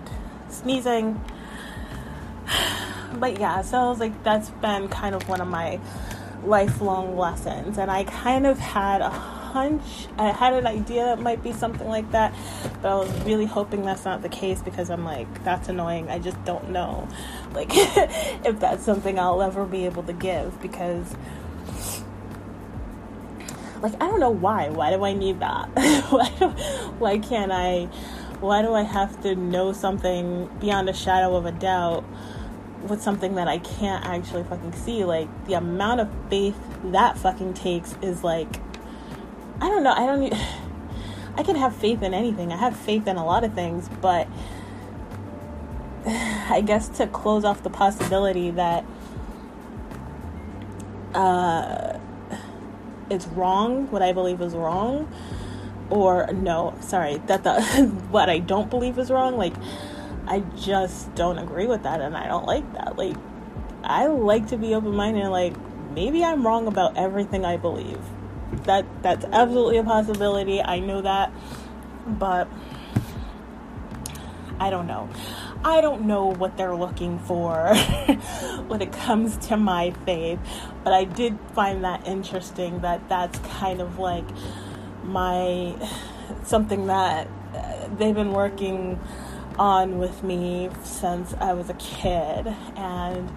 sneezing. 0.49 1.21
But 3.13 3.39
yeah, 3.39 3.61
so 3.61 3.77
I 3.77 3.87
was 3.87 3.99
like, 4.01 4.23
that's 4.25 4.49
been 4.49 4.89
kind 4.89 5.15
of 5.15 5.29
one 5.29 5.39
of 5.39 5.47
my 5.47 5.79
lifelong 6.43 7.15
lessons. 7.17 7.77
And 7.77 7.89
I 7.89 8.03
kind 8.03 8.45
of 8.45 8.59
had 8.59 8.99
a 8.99 9.09
hunch, 9.55 10.07
I 10.17 10.31
had 10.31 10.51
an 10.53 10.67
idea 10.67 11.05
that 11.05 11.19
might 11.19 11.41
be 11.41 11.53
something 11.53 11.87
like 11.87 12.11
that, 12.11 12.35
but 12.81 12.91
I 12.91 12.95
was 12.95 13.11
really 13.21 13.45
hoping 13.45 13.85
that's 13.85 14.03
not 14.03 14.21
the 14.21 14.27
case 14.27 14.61
because 14.61 14.89
I'm 14.89 15.05
like, 15.05 15.45
that's 15.45 15.69
annoying. 15.69 16.09
I 16.09 16.19
just 16.19 16.43
don't 16.43 16.71
know, 16.71 17.07
like, 17.53 17.69
if 17.73 18.59
that's 18.59 18.83
something 18.83 19.17
I'll 19.17 19.41
ever 19.41 19.63
be 19.63 19.85
able 19.85 20.03
to 20.03 20.13
give 20.13 20.61
because 20.61 21.15
like 23.81 23.93
I 23.95 24.07
don't 24.07 24.19
know 24.19 24.31
why. 24.31 24.69
Why 24.69 24.89
do 24.91 25.05
I 25.05 25.13
need 25.13 25.39
that? 25.39 25.69
why, 26.09 26.29
do, 26.39 26.47
why 26.99 27.17
can't 27.19 27.51
I? 27.51 27.85
Why 28.41 28.61
do 28.61 28.73
I 28.73 28.81
have 28.81 29.21
to 29.21 29.35
know 29.35 29.71
something 29.73 30.49
beyond 30.59 30.89
a 30.89 30.93
shadow 30.93 31.35
of 31.35 31.45
a 31.45 31.51
doubt 31.51 32.03
with 32.87 33.01
something 33.01 33.35
that 33.35 33.47
I 33.47 33.59
can't 33.59 34.05
actually 34.05 34.43
fucking 34.43 34.73
see? 34.73 35.05
Like 35.05 35.29
the 35.45 35.53
amount 35.53 36.01
of 36.01 36.09
faith 36.29 36.57
that 36.85 37.17
fucking 37.17 37.53
takes 37.53 37.95
is 38.01 38.23
like 38.23 38.59
I 39.61 39.69
don't 39.69 39.83
know. 39.83 39.91
I 39.91 40.05
don't. 40.05 40.33
I 41.37 41.43
can 41.43 41.57
have 41.57 41.75
faith 41.75 42.01
in 42.01 42.13
anything. 42.13 42.53
I 42.53 42.57
have 42.57 42.77
faith 42.77 43.07
in 43.07 43.17
a 43.17 43.25
lot 43.25 43.43
of 43.43 43.53
things, 43.53 43.89
but 44.01 44.27
I 46.07 46.61
guess 46.65 46.87
to 46.89 47.07
close 47.07 47.43
off 47.43 47.61
the 47.63 47.69
possibility 47.69 48.51
that 48.51 48.85
uh, 51.13 51.99
it's 53.09 53.27
wrong, 53.27 53.89
what 53.91 54.01
I 54.01 54.11
believe 54.11 54.41
is 54.41 54.53
wrong, 54.53 55.11
or 55.89 56.27
no, 56.33 56.75
sorry, 56.81 57.17
that 57.27 57.43
the 57.43 57.61
what 58.11 58.29
I 58.29 58.39
don't 58.39 58.69
believe 58.69 58.99
is 58.99 59.09
wrong, 59.09 59.37
like 59.37 59.53
I 60.27 60.39
just 60.57 61.13
don't 61.15 61.37
agree 61.37 61.67
with 61.67 61.83
that 61.83 62.01
and 62.01 62.15
I 62.15 62.27
don't 62.27 62.45
like 62.45 62.71
that. 62.73 62.97
Like 62.97 63.15
I 63.83 64.07
like 64.07 64.47
to 64.47 64.57
be 64.57 64.73
open-minded 64.73 65.29
like 65.29 65.53
maybe 65.93 66.23
I'm 66.23 66.45
wrong 66.45 66.67
about 66.67 66.97
everything 66.97 67.45
I 67.45 67.57
believe. 67.57 67.99
That 68.63 68.85
that's 69.03 69.25
absolutely 69.25 69.77
a 69.77 69.83
possibility. 69.83 70.61
I 70.61 70.79
know 70.79 71.01
that. 71.01 71.31
But 72.07 72.47
I 74.59 74.69
don't 74.69 74.87
know. 74.87 75.09
I 75.63 75.81
don't 75.81 76.05
know 76.05 76.27
what 76.27 76.57
they're 76.57 76.75
looking 76.75 77.17
for 77.19 77.75
when 78.67 78.81
it 78.81 78.93
comes 78.93 79.35
to 79.47 79.57
my 79.57 79.91
faith, 80.05 80.39
but 80.83 80.93
I 80.93 81.05
did 81.05 81.37
find 81.53 81.83
that 81.83 82.07
interesting 82.07 82.81
that 82.81 83.09
that's 83.09 83.39
kind 83.57 83.81
of 83.81 83.97
like 83.97 84.25
my 85.03 85.75
something 86.43 86.87
that 86.87 87.27
they've 87.97 88.15
been 88.15 88.31
working 88.31 88.99
on 89.57 89.97
with 89.97 90.23
me 90.23 90.69
since 90.83 91.33
I 91.35 91.53
was 91.53 91.69
a 91.69 91.73
kid 91.75 92.47
and 92.75 93.31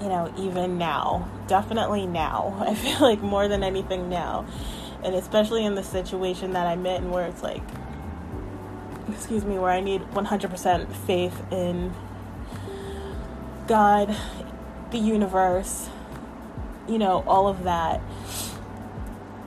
you 0.00 0.08
know 0.08 0.32
even 0.38 0.78
now 0.78 1.28
definitely 1.48 2.06
now 2.06 2.56
I 2.66 2.74
feel 2.74 3.00
like 3.00 3.22
more 3.22 3.48
than 3.48 3.62
anything 3.62 4.08
now 4.08 4.46
and 5.02 5.14
especially 5.14 5.64
in 5.64 5.74
the 5.74 5.82
situation 5.82 6.52
that 6.52 6.66
I'm 6.66 6.84
in 6.86 7.10
where 7.10 7.26
it's 7.26 7.42
like 7.42 7.62
excuse 9.08 9.44
me, 9.44 9.58
where 9.58 9.70
I 9.70 9.80
need 9.80 10.02
100% 10.02 10.92
faith 10.92 11.52
in 11.52 11.94
God, 13.66 14.16
the 14.90 14.98
universe, 14.98 15.88
you 16.88 16.98
know, 16.98 17.22
all 17.26 17.48
of 17.48 17.64
that. 17.64 18.00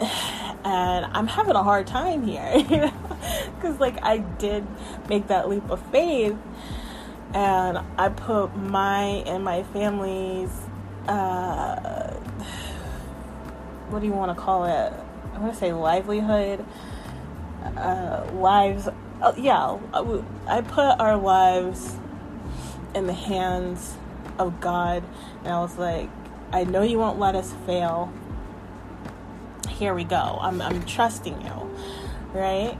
And 0.61 1.05
I'm 1.13 1.27
having 1.27 1.55
a 1.55 1.63
hard 1.63 1.87
time 1.87 2.27
here, 2.27 2.51
you 2.69 2.77
know, 2.77 2.93
because 3.55 3.79
like 3.79 4.03
I 4.03 4.17
did 4.17 4.67
make 5.07 5.27
that 5.27 5.47
leap 5.47 5.67
of 5.69 5.81
faith 5.89 6.35
and 7.33 7.79
I 7.97 8.09
put 8.09 8.57
my 8.57 9.23
and 9.25 9.41
my 9.41 9.63
family's, 9.63 10.51
uh, 11.09 12.13
what 13.89 13.99
do 13.99 14.05
you 14.05 14.13
want 14.13 14.35
to 14.35 14.41
call 14.41 14.65
it? 14.65 14.93
I'm 15.33 15.41
going 15.41 15.51
to 15.51 15.57
say 15.57 15.73
livelihood, 15.73 16.65
uh, 17.77 18.29
lives 18.33 18.87
uh, 19.21 19.33
yeah, 19.37 19.77
I 20.47 20.61
put 20.61 20.99
our 20.99 21.17
lives 21.17 21.97
in 22.95 23.05
the 23.05 23.13
hands 23.13 23.97
of 24.37 24.61
God, 24.61 25.03
and 25.43 25.53
I 25.53 25.59
was 25.59 25.77
like, 25.77 26.09
I 26.53 26.63
know 26.63 26.83
you 26.83 26.97
won't 26.97 27.19
let 27.19 27.35
us 27.35 27.53
fail. 27.65 28.13
Here 29.67 29.93
we 29.93 30.03
go. 30.03 30.37
I'm 30.41 30.61
I'm 30.61 30.85
trusting 30.85 31.41
you, 31.41 31.77
right? 32.33 32.77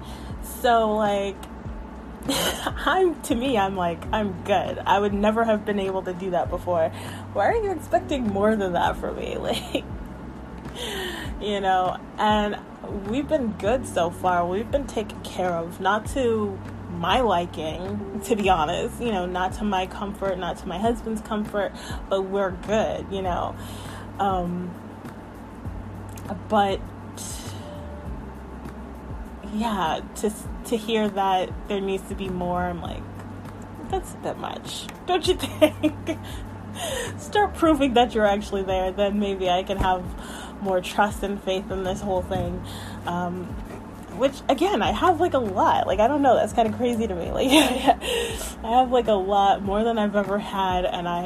So 0.62 0.96
like, 0.96 1.36
I'm 2.86 3.20
to 3.24 3.36
me, 3.36 3.58
I'm 3.58 3.76
like, 3.76 4.02
I'm 4.14 4.44
good. 4.44 4.80
I 4.80 5.00
would 5.00 5.14
never 5.14 5.44
have 5.44 5.66
been 5.66 5.80
able 5.80 6.04
to 6.04 6.14
do 6.14 6.32
that 6.32 6.50
before. 6.50 6.90
Why 7.34 7.48
are 7.48 7.56
you 7.56 7.72
expecting 7.72 8.28
more 8.28 8.56
than 8.56 8.74
that 8.74 8.98
from 8.98 9.18
me? 9.18 9.38
Like, 9.50 9.84
you 11.42 11.60
know, 11.60 11.98
and 12.18 12.58
we've 13.08 13.28
been 13.28 13.54
good 13.54 13.88
so 13.88 14.10
far. 14.12 14.46
We've 14.46 14.70
been 14.70 14.88
taken 14.88 15.20
care 15.22 15.52
of, 15.52 15.80
not 15.82 16.06
to 16.12 16.58
my 16.92 17.22
liking, 17.22 18.22
to 18.26 18.36
be 18.36 18.50
honest, 18.50 19.02
you 19.02 19.12
know, 19.12 19.26
not 19.26 19.54
to 19.54 19.64
my 19.64 19.88
comfort, 19.88 20.38
not 20.38 20.58
to 20.58 20.68
my 20.68 20.78
husband's 20.78 21.22
comfort, 21.22 21.72
but 22.10 22.24
we're 22.24 22.52
good, 22.52 23.08
you 23.12 23.22
know. 23.22 23.56
Um, 24.20 24.74
but 26.48 26.80
yeah, 29.54 30.02
to 30.18 30.32
to 30.66 30.78
hear 30.78 31.10
that 31.10 31.50
there 31.68 31.82
needs 31.82 32.08
to 32.10 32.16
be 32.16 32.30
more, 32.30 32.62
I'm 32.62 32.82
like, 32.82 33.04
that's 33.90 34.14
a 34.14 34.18
bit 34.18 34.38
much, 34.38 34.86
don't 35.06 35.28
you 35.28 35.34
think? 35.36 36.18
Start 37.18 37.56
proving 37.56 37.94
that 37.96 38.14
you're 38.14 38.26
actually 38.26 38.64
there, 38.64 38.92
then 38.92 39.20
maybe 39.20 39.50
I 39.50 39.64
can 39.64 39.78
have 39.78 40.04
more 40.62 40.82
trust 40.82 41.24
and 41.24 41.42
faith 41.42 41.72
in 41.72 41.84
this 41.84 42.02
whole 42.02 42.22
thing. 42.22 42.64
Um, 43.06 43.46
which 44.20 44.34
again, 44.50 44.82
I 44.82 44.92
have 44.92 45.20
like 45.22 45.34
a 45.34 45.40
lot. 45.40 45.88
Like 45.88 46.00
I 46.00 46.08
don't 46.08 46.22
know, 46.22 46.36
that's 46.36 46.54
kind 46.54 46.68
of 46.68 46.76
crazy 46.76 47.08
to 47.08 47.16
me. 47.16 47.32
Like 47.40 47.50
I 48.64 48.80
have 48.80 48.92
like 48.92 49.08
a 49.08 49.14
lot 49.14 49.62
more 49.64 49.84
than 49.84 49.98
I've 49.98 50.16
ever 50.16 50.38
had, 50.38 50.86
and 50.86 51.08
I 51.08 51.26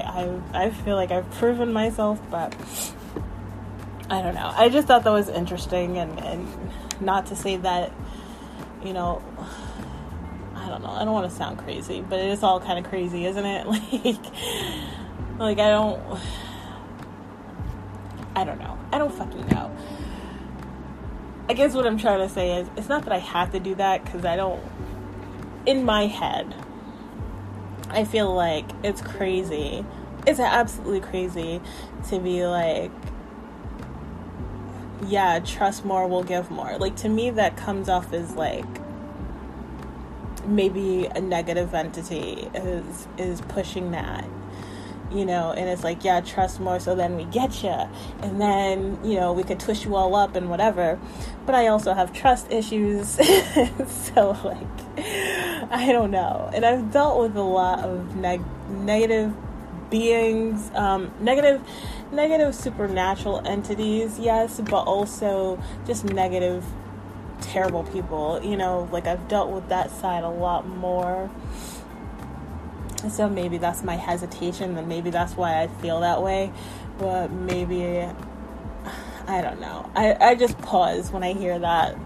I 0.54 0.66
I 0.66 0.70
feel 0.70 0.96
like 0.96 1.12
I've 1.12 1.30
proven 1.32 1.74
myself, 1.74 2.22
but 2.30 2.56
I 4.10 4.22
don't 4.22 4.36
know. 4.36 4.52
I 4.56 4.70
just 4.70 4.88
thought 4.88 5.04
that 5.04 5.12
was 5.12 5.30
interesting, 5.30 5.98
and 5.98 6.20
and 6.20 6.48
not 7.02 7.26
to 7.28 7.36
say 7.36 7.58
that 7.58 7.92
you 8.84 8.94
know. 8.94 9.22
I 10.56 10.70
don't 10.70 10.82
know. 10.82 10.92
I 10.92 11.04
don't 11.04 11.14
want 11.14 11.30
to 11.30 11.36
sound 11.36 11.58
crazy, 11.60 12.02
but 12.02 12.20
it 12.20 12.30
is 12.30 12.42
all 12.42 12.60
kind 12.60 12.84
of 12.84 12.90
crazy, 12.90 13.26
isn't 13.26 13.46
it? 13.46 13.68
Like, 15.38 15.58
like 15.58 15.60
I 15.60 15.70
don't. 15.70 16.20
I 18.36 18.44
don't 18.44 18.60
know. 18.60 18.78
I 18.92 18.98
don't 18.98 19.14
fucking 19.14 19.48
know. 19.48 19.76
I 21.50 21.54
guess 21.54 21.74
what 21.74 21.86
I'm 21.86 21.98
trying 21.98 22.20
to 22.20 22.34
say 22.34 22.60
is 22.60 22.70
it's 22.78 22.88
not 22.88 23.04
that 23.04 23.12
I 23.12 23.18
have 23.18 23.52
to 23.52 23.60
do 23.60 23.76
that 23.76 24.06
because 24.06 24.26
I 24.26 24.36
don't. 24.36 24.62
In 25.66 25.84
my 25.84 26.08
head, 26.08 26.56
I 27.90 28.06
feel 28.06 28.34
like 28.34 28.66
it's 28.84 29.02
crazy. 29.02 29.86
It's 30.26 30.40
absolutely 30.40 31.02
crazy 31.02 31.62
to 32.10 32.20
be 32.20 32.46
like, 32.46 32.92
yeah, 35.08 35.40
trust 35.40 35.86
more, 35.86 36.08
will 36.08 36.24
give 36.24 36.50
more. 36.52 36.78
Like, 36.78 36.96
to 36.98 37.10
me, 37.10 37.30
that 37.32 37.58
comes 37.58 37.90
off 37.90 38.14
as 38.14 38.36
like 38.36 38.66
maybe 40.46 41.06
a 41.06 41.22
negative 41.22 41.74
entity 41.74 42.50
is 42.54 43.08
is 43.18 43.40
pushing 43.42 43.92
that 43.92 44.26
you 45.14 45.26
know, 45.26 45.52
and 45.52 45.70
it's 45.70 45.84
like, 45.84 46.04
yeah, 46.04 46.22
trust 46.22 46.60
more 46.60 46.80
so 46.80 46.96
then 46.96 47.16
we 47.16 47.26
get 47.26 47.64
you. 47.64 47.76
And 48.22 48.42
then, 48.42 48.98
you 49.04 49.16
know, 49.16 49.32
we 49.34 49.44
could 49.44 49.60
twist 49.60 49.86
you 49.86 49.96
all 49.96 50.16
up 50.16 50.36
and 50.36 50.50
whatever. 50.50 51.00
But 51.46 51.56
I 51.56 51.68
also 51.68 51.94
have 51.94 52.14
trust 52.14 52.52
issues. 52.52 53.08
so, 53.88 54.32
like, 54.44 54.98
I 55.72 55.90
don't 55.92 56.12
know. 56.12 56.50
And 56.54 56.66
I've 56.66 56.92
dealt 56.92 57.22
with 57.22 57.36
a 57.36 57.44
lot 57.44 57.80
of 57.80 58.16
neg- 58.16 58.42
negative 58.70 59.34
beings, 59.90 60.72
um, 60.74 61.12
negative, 61.20 61.62
negative 62.14 62.56
supernatural 62.56 63.46
entities, 63.46 64.20
yes, 64.20 64.60
but 64.62 64.84
also 64.84 65.62
just 65.86 66.06
negative, 66.06 66.66
terrible 67.42 67.84
people. 67.84 68.40
You 68.44 68.58
know, 68.58 68.88
like 68.92 69.08
I've 69.08 69.28
dealt 69.28 69.52
with 69.52 69.70
that 69.70 69.92
side 69.92 70.24
a 70.24 70.30
lot 70.30 70.68
more 70.68 71.30
so 73.10 73.28
maybe 73.28 73.58
that's 73.58 73.84
my 73.84 73.96
hesitation, 73.96 74.78
and 74.78 74.88
maybe 74.88 75.10
that's 75.10 75.36
why 75.36 75.62
I 75.62 75.68
feel 75.68 76.00
that 76.02 76.22
way. 76.22 76.52
But 76.98 77.32
maybe 77.32 78.08
I 79.28 79.42
don't 79.42 79.60
know. 79.60 79.90
I, 79.96 80.16
I 80.20 80.36
just 80.36 80.58
pause 80.60 81.12
when 81.12 81.24
I 81.24 81.34
hear 81.34 81.60
that, 81.60 81.98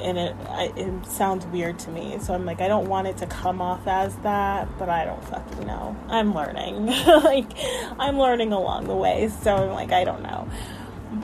and 0.00 0.18
it 0.18 0.36
I, 0.48 0.72
it 0.76 1.06
sounds 1.06 1.46
weird 1.46 1.78
to 1.80 1.90
me. 1.90 2.18
So 2.20 2.34
I'm 2.34 2.44
like, 2.44 2.60
I 2.60 2.68
don't 2.68 2.88
want 2.88 3.06
it 3.08 3.16
to 3.18 3.26
come 3.26 3.60
off 3.60 3.86
as 3.86 4.14
that, 4.18 4.68
but 4.78 4.88
I 4.88 5.04
don't 5.04 5.22
fucking 5.24 5.66
know. 5.66 5.96
I'm 6.08 6.34
learning, 6.34 6.86
like 7.06 7.50
I'm 7.98 8.18
learning 8.18 8.52
along 8.52 8.86
the 8.86 8.96
way. 8.96 9.28
So 9.42 9.54
I'm 9.54 9.72
like, 9.72 9.92
I 9.92 10.04
don't 10.04 10.22
know. 10.22 10.48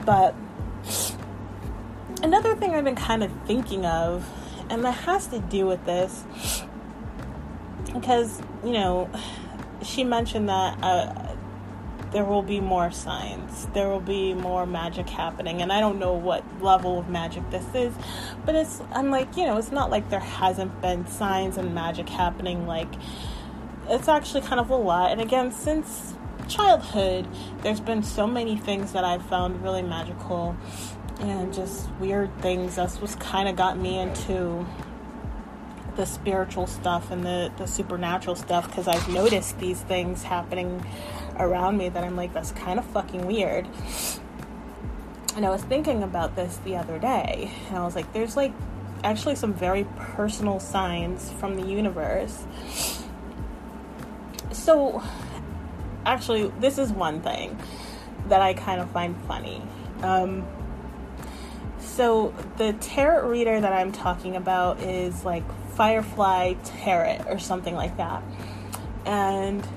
But 0.05 0.35
another 2.21 2.55
thing 2.55 2.73
I've 2.73 2.83
been 2.83 2.95
kind 2.95 3.23
of 3.23 3.31
thinking 3.45 3.85
of, 3.85 4.27
and 4.69 4.83
that 4.83 4.91
has 4.91 5.27
to 5.27 5.39
do 5.39 5.65
with 5.65 5.85
this 5.85 6.23
because 7.93 8.41
you 8.63 8.71
know 8.71 9.09
she 9.83 10.03
mentioned 10.03 10.49
that 10.49 10.77
uh, 10.81 11.32
there 12.13 12.23
will 12.23 12.43
be 12.43 12.61
more 12.61 12.91
signs. 12.91 13.67
There 13.73 13.89
will 13.89 13.99
be 13.99 14.33
more 14.33 14.65
magic 14.65 15.09
happening. 15.09 15.61
And 15.61 15.73
i 15.73 15.79
don't 15.79 15.99
know 15.99 16.13
what 16.13 16.43
level 16.61 16.99
of 16.99 17.09
magic 17.09 17.49
this 17.49 17.65
is 17.73 17.93
but 18.45 18.55
it's 18.55 18.81
i'm 18.91 19.09
like 19.09 19.35
you 19.35 19.45
know 19.45 19.57
it's 19.57 19.71
not 19.71 19.89
like 19.89 20.09
there 20.09 20.19
hasn't 20.19 20.81
been 20.81 21.05
signs 21.07 21.57
and 21.57 21.73
magic 21.75 22.07
happening. 22.07 22.67
Like 22.67 22.93
it's 23.89 24.07
actually 24.07 24.41
kind 24.41 24.59
of 24.59 24.69
a 24.69 24.75
lot. 24.75 25.11
And 25.11 25.19
again 25.19 25.51
since 25.51 26.15
childhood 26.47 27.27
there's 27.61 27.79
been 27.79 28.03
so 28.03 28.27
many 28.27 28.57
things 28.57 28.91
that 28.91 29.05
i've 29.05 29.25
found 29.27 29.63
really 29.63 29.81
magical 29.81 30.53
and 31.19 31.53
just 31.53 31.89
weird 31.99 32.29
things. 32.41 32.75
That's 32.75 32.99
what's 32.99 33.15
kind 33.15 33.47
of 33.47 33.55
got 33.55 33.77
me 33.77 33.99
into 33.99 34.65
the 35.95 36.05
spiritual 36.05 36.67
stuff 36.67 37.11
and 37.11 37.23
the, 37.23 37.51
the 37.57 37.67
supernatural 37.67 38.35
stuff 38.35 38.67
because 38.67 38.87
I've 38.87 39.07
noticed 39.09 39.59
these 39.59 39.81
things 39.81 40.23
happening 40.23 40.83
around 41.37 41.77
me 41.77 41.89
that 41.89 42.03
I'm 42.03 42.15
like, 42.15 42.33
that's 42.33 42.51
kind 42.51 42.79
of 42.79 42.85
fucking 42.85 43.25
weird. 43.25 43.67
And 45.35 45.45
I 45.45 45.49
was 45.49 45.63
thinking 45.63 46.03
about 46.03 46.35
this 46.35 46.57
the 46.63 46.77
other 46.77 46.99
day, 46.99 47.51
and 47.67 47.77
I 47.77 47.83
was 47.83 47.95
like, 47.95 48.11
there's 48.13 48.37
like 48.37 48.53
actually 49.03 49.35
some 49.35 49.53
very 49.53 49.85
personal 49.97 50.59
signs 50.59 51.31
from 51.33 51.55
the 51.55 51.67
universe. 51.67 52.45
So, 54.51 55.01
actually, 56.05 56.49
this 56.59 56.77
is 56.77 56.91
one 56.91 57.21
thing 57.21 57.59
that 58.27 58.41
I 58.41 58.53
kind 58.53 58.79
of 58.79 58.91
find 58.91 59.15
funny. 59.25 59.61
Um, 60.01 60.45
so, 61.79 62.33
the 62.57 62.73
tarot 62.73 63.27
reader 63.27 63.59
that 63.59 63.73
I'm 63.73 63.91
talking 63.91 64.35
about 64.35 64.79
is 64.81 65.25
like 65.25 65.43
Firefly 65.71 66.53
Tarot 66.63 67.25
or 67.27 67.39
something 67.39 67.75
like 67.75 67.97
that. 67.97 68.23
And 69.05 69.67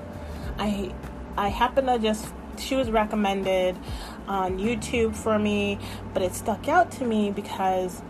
I 0.57 0.93
I 1.37 1.49
happen 1.49 1.85
to 1.85 1.99
just 1.99 2.33
she 2.59 2.75
was 2.75 2.89
recommended 2.89 3.77
on 4.27 4.57
YouTube 4.57 5.15
for 5.15 5.37
me, 5.37 5.79
but 6.13 6.23
it 6.23 6.33
stuck 6.33 6.67
out 6.67 6.91
to 6.93 7.05
me 7.05 7.31
because 7.31 8.01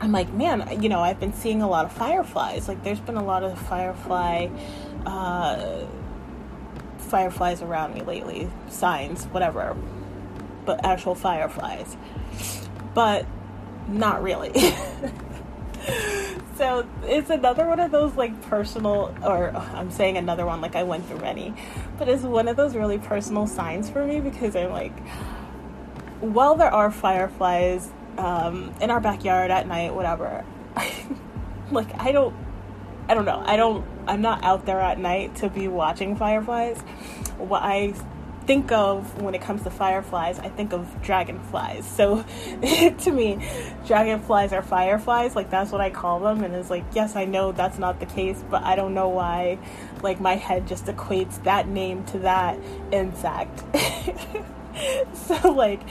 I'm 0.00 0.12
like, 0.12 0.32
man, 0.32 0.82
you 0.82 0.88
know, 0.88 1.00
I've 1.00 1.20
been 1.20 1.34
seeing 1.34 1.60
a 1.62 1.68
lot 1.68 1.84
of 1.84 1.92
fireflies. 1.92 2.68
Like, 2.68 2.82
there's 2.82 3.00
been 3.00 3.16
a 3.16 3.24
lot 3.24 3.42
of 3.42 3.58
firefly, 3.58 4.48
uh, 5.04 5.84
fireflies 6.98 7.60
around 7.60 7.94
me 7.94 8.02
lately, 8.02 8.48
signs, 8.68 9.24
whatever, 9.26 9.76
but 10.64 10.84
actual 10.84 11.14
fireflies. 11.14 11.96
But 12.94 13.26
not 13.88 14.22
really. 14.22 14.52
so 16.56 16.86
it's 17.04 17.30
another 17.30 17.66
one 17.66 17.80
of 17.80 17.90
those 17.90 18.14
like 18.14 18.40
personal 18.42 19.14
or 19.24 19.50
i'm 19.74 19.90
saying 19.90 20.16
another 20.16 20.44
one 20.44 20.60
like 20.60 20.76
i 20.76 20.82
went 20.82 21.06
through 21.06 21.18
many 21.20 21.54
but 21.98 22.08
it's 22.08 22.22
one 22.22 22.48
of 22.48 22.56
those 22.56 22.74
really 22.74 22.98
personal 22.98 23.46
signs 23.46 23.88
for 23.88 24.04
me 24.04 24.20
because 24.20 24.54
i'm 24.56 24.70
like 24.70 24.96
while 26.20 26.54
there 26.56 26.72
are 26.72 26.90
fireflies 26.90 27.90
um, 28.18 28.74
in 28.82 28.90
our 28.90 29.00
backyard 29.00 29.50
at 29.50 29.66
night 29.66 29.94
whatever 29.94 30.44
like 31.70 31.88
i 32.00 32.12
don't 32.12 32.34
i 33.08 33.14
don't 33.14 33.24
know. 33.24 33.42
I 33.44 33.56
don't 33.56 33.84
i'm 34.06 34.20
not 34.20 34.44
out 34.44 34.66
there 34.66 34.80
at 34.80 34.98
night 34.98 35.36
to 35.36 35.48
be 35.48 35.66
watching 35.66 36.16
fireflies. 36.16 36.80
What 37.38 37.62
i 37.62 37.94
think 38.50 38.72
of 38.72 39.22
when 39.22 39.32
it 39.32 39.40
comes 39.40 39.62
to 39.62 39.70
fireflies, 39.70 40.40
I 40.40 40.48
think 40.48 40.72
of 40.72 41.00
dragonflies. 41.02 41.86
So 41.86 42.24
to 42.98 43.12
me, 43.12 43.48
dragonflies 43.86 44.52
are 44.52 44.60
fireflies. 44.60 45.36
Like 45.36 45.50
that's 45.50 45.70
what 45.70 45.80
I 45.80 45.90
call 45.90 46.18
them. 46.18 46.42
And 46.42 46.52
it's 46.56 46.68
like, 46.68 46.82
yes, 46.92 47.14
I 47.14 47.26
know 47.26 47.52
that's 47.52 47.78
not 47.78 48.00
the 48.00 48.06
case, 48.06 48.42
but 48.50 48.64
I 48.64 48.74
don't 48.74 48.92
know 48.92 49.08
why. 49.08 49.60
Like 50.02 50.20
my 50.20 50.34
head 50.34 50.66
just 50.66 50.86
equates 50.86 51.40
that 51.44 51.68
name 51.68 52.04
to 52.06 52.18
that 52.18 52.58
insect. 52.90 53.62
so 55.14 55.52
like, 55.52 55.82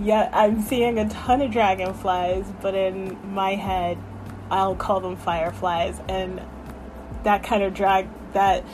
yeah, 0.00 0.30
I'm 0.32 0.62
seeing 0.62 0.98
a 0.98 1.06
ton 1.06 1.42
of 1.42 1.50
dragonflies, 1.50 2.46
but 2.62 2.74
in 2.74 3.18
my 3.34 3.56
head, 3.56 3.98
I'll 4.50 4.74
call 4.74 5.00
them 5.00 5.16
fireflies, 5.18 6.00
and 6.08 6.40
that 7.24 7.42
kind 7.42 7.62
of 7.62 7.74
drag 7.74 8.08
that 8.32 8.64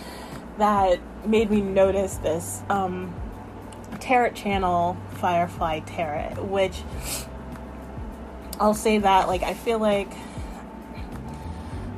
that 0.59 1.00
made 1.26 1.50
me 1.50 1.61
notice 1.61 2.16
this 2.16 2.62
um, 2.68 3.14
tarot 4.00 4.33
channel 4.33 4.97
Firefly 5.14 5.80
Tarot, 5.80 6.45
which 6.45 6.83
I'll 8.58 8.75
say 8.75 8.99
that 8.99 9.28
like 9.28 9.43
I 9.43 9.54
feel 9.54 9.78
like 9.78 10.10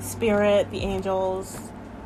spirit, 0.01 0.71
the 0.71 0.79
angels, 0.81 1.59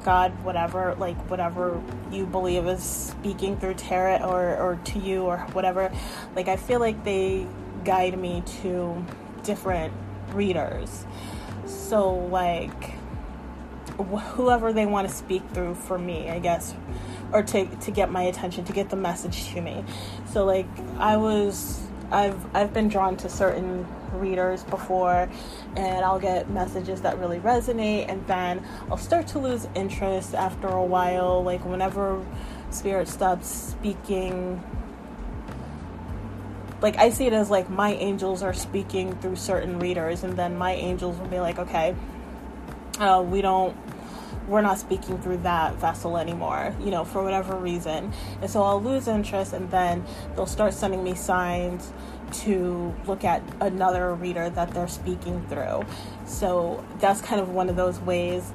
God, 0.05 0.33
whatever, 0.45 0.95
like 0.97 1.17
whatever 1.31 1.81
you 2.11 2.27
believe 2.27 2.67
is 2.67 2.83
speaking 2.83 3.57
through 3.59 3.75
tarot 3.75 4.19
or 4.29 4.57
or 4.57 4.81
to 4.85 4.99
you 4.99 5.23
or 5.23 5.39
whatever, 5.53 5.93
like 6.35 6.49
I 6.49 6.57
feel 6.57 6.81
like 6.81 7.05
they 7.05 7.47
guide 7.85 8.19
me 8.19 8.43
to 8.63 9.05
different 9.45 9.93
readers. 10.33 11.07
So 11.67 12.15
like 12.15 12.95
whoever 13.97 14.73
they 14.73 14.87
want 14.87 15.09
to 15.09 15.15
speak 15.15 15.43
through 15.53 15.75
for 15.75 15.99
me, 15.99 16.29
I 16.31 16.39
guess, 16.39 16.75
or 17.33 17.43
to 17.43 17.67
to 17.67 17.91
get 17.91 18.11
my 18.11 18.23
attention, 18.23 18.65
to 18.65 18.73
get 18.73 18.91
the 18.91 18.97
message 18.97 19.53
to 19.53 19.61
me. 19.61 19.85
So 20.33 20.45
like 20.45 20.67
I 20.99 21.17
was 21.17 21.81
I've 22.13 22.55
I've 22.55 22.73
been 22.73 22.89
drawn 22.89 23.17
to 23.19 23.29
certain 23.29 23.87
readers 24.13 24.63
before 24.65 25.29
and 25.77 26.05
I'll 26.05 26.21
get 26.21 26.51
messages 26.51 27.01
that 27.01 27.19
really 27.19 27.39
resonate 27.39 28.09
and 28.09 28.25
then 28.27 28.65
I'll 28.91 28.99
start 28.99 29.27
to 29.29 29.39
lose 29.39 29.67
interest 29.75 30.35
after 30.35 30.69
a 30.69 30.85
while 30.85 31.43
like 31.43 31.65
whenever 31.65 32.23
spirit 32.71 33.09
stops 33.09 33.49
speaking 33.49 34.63
like 36.83 36.99
I 36.99 37.11
see 37.11 37.27
it 37.27 37.33
as 37.33 37.49
like 37.49 37.71
my 37.71 37.95
angels 37.95 38.43
are 38.43 38.53
speaking 38.53 39.17
through 39.17 39.37
certain 39.37 39.79
readers 39.79 40.23
and 40.25 40.37
then 40.37 40.59
my 40.59 40.73
angels 40.73 41.19
will 41.19 41.29
be 41.29 41.41
like 41.41 41.59
okay 41.59 41.95
uh, 42.99 43.25
we 43.27 43.41
don't 43.41 43.75
we're 44.49 44.61
not 44.63 44.79
speaking 44.79 45.19
through 45.19 45.39
that 45.39 45.75
vessel 45.77 46.17
anymore, 46.17 46.75
you 46.81 46.91
know, 46.91 47.05
for 47.05 47.23
whatever 47.23 47.57
reason. 47.57 48.13
And 48.41 48.51
so 48.51 48.63
I'll 48.63 48.83
lose 48.83 49.09
interest, 49.09 49.53
and 49.53 49.71
then 49.71 50.05
they'll 50.35 50.47
start 50.47 50.75
sending 50.75 51.05
me 51.05 51.15
signs 51.15 51.93
to 52.33 52.95
look 53.07 53.25
at 53.25 53.43
another 53.61 54.15
reader 54.15 54.51
that 54.51 54.73
they're 54.73 54.89
speaking 54.89 55.47
through. 55.49 55.85
So 56.27 56.85
that's 56.99 57.21
kind 57.21 57.41
of 57.41 57.51
one 57.51 57.69
of 57.69 57.77
those 57.77 58.01
ways, 58.01 58.53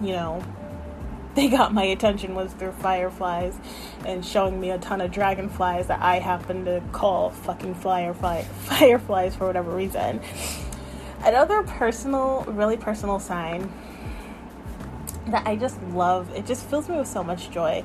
you 0.00 0.12
know, 0.12 0.44
they 1.34 1.48
got 1.48 1.74
my 1.74 1.84
attention 1.84 2.34
was 2.36 2.52
through 2.52 2.72
fireflies 2.72 3.56
and 4.06 4.24
showing 4.24 4.60
me 4.60 4.70
a 4.70 4.78
ton 4.78 5.00
of 5.00 5.10
dragonflies 5.10 5.88
that 5.88 6.00
I 6.00 6.20
happen 6.20 6.64
to 6.66 6.80
call 6.92 7.30
fucking 7.30 7.74
firefly 7.74 8.42
fireflies 8.68 9.34
for 9.34 9.46
whatever 9.46 9.74
reason. 9.74 10.20
Another 11.24 11.62
personal, 11.62 12.44
really 12.46 12.76
personal 12.76 13.18
sign 13.18 13.72
that 15.26 15.46
I 15.46 15.56
just 15.56 15.82
love, 15.82 16.30
it 16.34 16.46
just 16.46 16.64
fills 16.66 16.88
me 16.88 16.96
with 16.96 17.08
so 17.08 17.24
much 17.24 17.50
joy. 17.50 17.84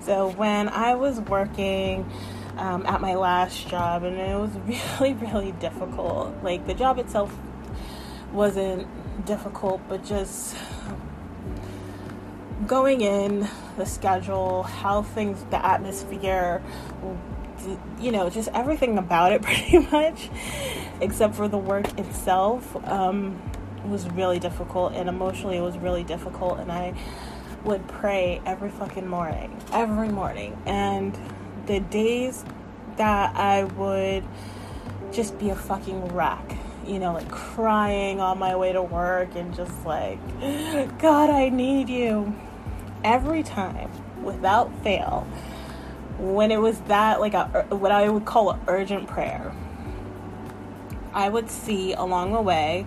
So 0.00 0.30
when 0.30 0.68
I 0.68 0.94
was 0.94 1.20
working 1.20 2.10
um, 2.56 2.84
at 2.86 3.00
my 3.00 3.14
last 3.14 3.68
job, 3.68 4.02
and 4.02 4.16
it 4.16 4.36
was 4.36 4.50
really, 5.00 5.14
really 5.14 5.52
difficult, 5.52 6.34
like 6.42 6.66
the 6.66 6.74
job 6.74 6.98
itself 6.98 7.34
wasn't 8.32 8.86
difficult, 9.26 9.80
but 9.88 10.04
just 10.04 10.56
going 12.66 13.00
in, 13.00 13.48
the 13.76 13.86
schedule, 13.86 14.62
how 14.62 15.02
things, 15.02 15.44
the 15.50 15.64
atmosphere, 15.64 16.62
you 17.98 18.12
know, 18.12 18.30
just 18.30 18.48
everything 18.54 18.98
about 18.98 19.32
it 19.32 19.42
pretty 19.42 19.78
much, 19.78 20.30
except 21.00 21.34
for 21.34 21.48
the 21.48 21.58
work 21.58 21.98
itself, 21.98 22.76
um, 22.86 23.40
was 23.88 24.08
really 24.10 24.38
difficult 24.38 24.92
and 24.94 25.08
emotionally 25.08 25.56
it 25.56 25.62
was 25.62 25.78
really 25.78 26.04
difficult. 26.04 26.58
And 26.58 26.70
I 26.70 26.94
would 27.64 27.86
pray 27.88 28.40
every 28.46 28.70
fucking 28.70 29.06
morning, 29.06 29.56
every 29.72 30.08
morning. 30.08 30.60
And 30.66 31.16
the 31.66 31.80
days 31.80 32.44
that 32.96 33.36
I 33.36 33.64
would 33.64 34.24
just 35.12 35.38
be 35.38 35.50
a 35.50 35.56
fucking 35.56 36.08
wreck, 36.08 36.56
you 36.86 36.98
know, 36.98 37.12
like 37.12 37.30
crying 37.30 38.20
on 38.20 38.38
my 38.38 38.56
way 38.56 38.72
to 38.72 38.82
work 38.82 39.34
and 39.34 39.54
just 39.54 39.84
like, 39.84 40.18
God, 40.98 41.30
I 41.30 41.48
need 41.48 41.88
you. 41.88 42.34
Every 43.02 43.42
time, 43.42 43.90
without 44.22 44.70
fail, 44.82 45.26
when 46.18 46.50
it 46.50 46.60
was 46.60 46.78
that 46.80 47.18
like 47.18 47.32
a 47.32 47.46
what 47.70 47.90
I 47.90 48.08
would 48.10 48.26
call 48.26 48.50
an 48.50 48.60
urgent 48.68 49.08
prayer, 49.08 49.54
I 51.14 51.28
would 51.28 51.50
see 51.50 51.94
along 51.94 52.32
the 52.32 52.42
way 52.42 52.84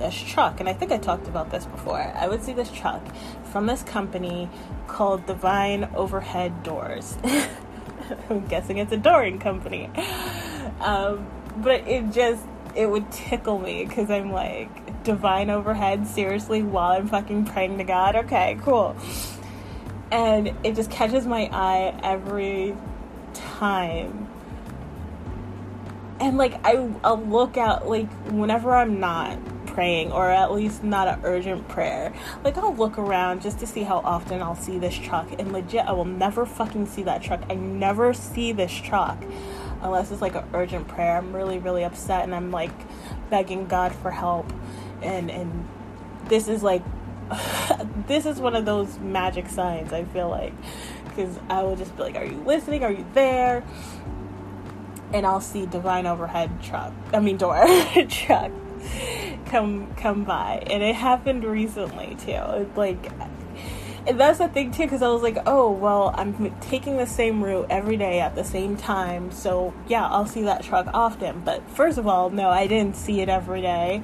this 0.00 0.20
truck, 0.20 0.58
and 0.58 0.68
I 0.68 0.72
think 0.72 0.90
I 0.90 0.98
talked 0.98 1.28
about 1.28 1.50
this 1.50 1.64
before. 1.66 2.00
I 2.00 2.26
would 2.26 2.42
see 2.42 2.52
this 2.52 2.70
truck 2.72 3.02
from 3.44 3.66
this 3.66 3.84
company 3.84 4.48
called 4.88 5.24
Divine 5.26 5.88
Overhead 5.94 6.64
Doors. 6.64 7.16
I'm 8.28 8.46
guessing 8.48 8.78
it's 8.78 8.92
a 8.92 8.96
dooring 8.96 9.40
company. 9.40 9.88
Um, 10.80 11.28
but 11.58 11.86
it 11.86 12.10
just 12.10 12.44
it 12.74 12.86
would 12.86 13.12
tickle 13.12 13.60
me 13.60 13.84
because 13.84 14.10
I'm 14.10 14.32
like 14.32 15.04
divine 15.04 15.50
overhead 15.50 16.06
seriously 16.08 16.62
while 16.62 16.90
I'm 16.90 17.06
fucking 17.06 17.46
praying 17.46 17.78
to 17.78 17.84
God. 17.84 18.16
Okay, 18.16 18.58
cool 18.62 18.96
and 20.10 20.52
it 20.64 20.74
just 20.74 20.90
catches 20.90 21.26
my 21.26 21.48
eye 21.52 21.98
every 22.02 22.76
time 23.32 24.28
and 26.18 26.36
like 26.36 26.54
I, 26.64 26.88
i'll 27.04 27.22
look 27.22 27.56
out 27.56 27.88
like 27.88 28.10
whenever 28.30 28.74
i'm 28.74 28.98
not 28.98 29.38
praying 29.72 30.12
or 30.12 30.30
at 30.30 30.52
least 30.52 30.82
not 30.82 31.08
an 31.08 31.20
urgent 31.24 31.66
prayer 31.68 32.12
like 32.44 32.56
i'll 32.58 32.74
look 32.74 32.98
around 32.98 33.40
just 33.40 33.58
to 33.58 33.66
see 33.66 33.82
how 33.82 33.98
often 33.98 34.42
i'll 34.42 34.54
see 34.56 34.78
this 34.78 34.96
truck 34.96 35.28
and 35.38 35.52
legit 35.52 35.86
i 35.86 35.92
will 35.92 36.04
never 36.04 36.44
fucking 36.44 36.86
see 36.86 37.02
that 37.02 37.22
truck 37.22 37.40
i 37.48 37.54
never 37.54 38.12
see 38.12 38.52
this 38.52 38.72
truck 38.72 39.18
unless 39.82 40.10
it's 40.10 40.22
like 40.22 40.34
an 40.34 40.44
urgent 40.54 40.88
prayer. 40.88 41.18
I'm 41.18 41.34
really, 41.34 41.58
really 41.58 41.84
upset 41.84 42.24
and 42.24 42.34
I'm 42.34 42.50
like 42.50 42.72
begging 43.30 43.66
God 43.66 43.94
for 43.94 44.10
help. 44.10 44.52
And, 45.02 45.30
and 45.30 45.68
this 46.26 46.48
is 46.48 46.62
like, 46.62 46.82
this 48.06 48.26
is 48.26 48.40
one 48.40 48.54
of 48.54 48.64
those 48.64 48.98
magic 48.98 49.48
signs, 49.48 49.92
I 49.92 50.04
feel 50.04 50.28
like. 50.28 50.52
Because 51.04 51.38
I 51.48 51.62
will 51.62 51.76
just 51.76 51.96
be 51.96 52.02
like, 52.02 52.16
Are 52.16 52.24
you 52.24 52.42
listening? 52.44 52.84
Are 52.84 52.92
you 52.92 53.04
there? 53.14 53.64
And 55.12 55.26
I'll 55.26 55.40
see 55.40 55.66
divine 55.66 56.06
overhead 56.06 56.62
truck, 56.62 56.92
I 57.12 57.18
mean, 57.18 57.36
door 57.36 57.66
truck 58.08 58.52
come 59.50 59.92
come 59.96 60.24
by. 60.24 60.62
And 60.66 60.82
it 60.82 60.94
happened 60.94 61.44
recently 61.44 62.16
too. 62.16 62.32
It's 62.32 62.76
like 62.76 63.10
and 64.06 64.18
that's 64.18 64.38
the 64.38 64.48
thing 64.48 64.70
too 64.70 64.84
because 64.84 65.02
i 65.02 65.08
was 65.08 65.20
like 65.20 65.36
oh 65.44 65.70
well 65.70 66.14
i'm 66.16 66.58
taking 66.60 66.96
the 66.96 67.06
same 67.06 67.44
route 67.44 67.66
every 67.68 67.98
day 67.98 68.20
at 68.20 68.34
the 68.34 68.44
same 68.44 68.76
time. 68.76 69.30
So 69.30 69.74
yeah 69.88 70.06
i'll 70.06 70.26
see 70.26 70.42
that 70.42 70.62
truck 70.62 70.86
often. 70.94 71.40
But 71.40 71.68
first 71.70 71.98
of 71.98 72.06
all 72.06 72.30
no 72.30 72.48
i 72.48 72.66
didn't 72.66 72.96
see 72.96 73.20
it 73.20 73.28
every 73.28 73.60
day. 73.60 74.02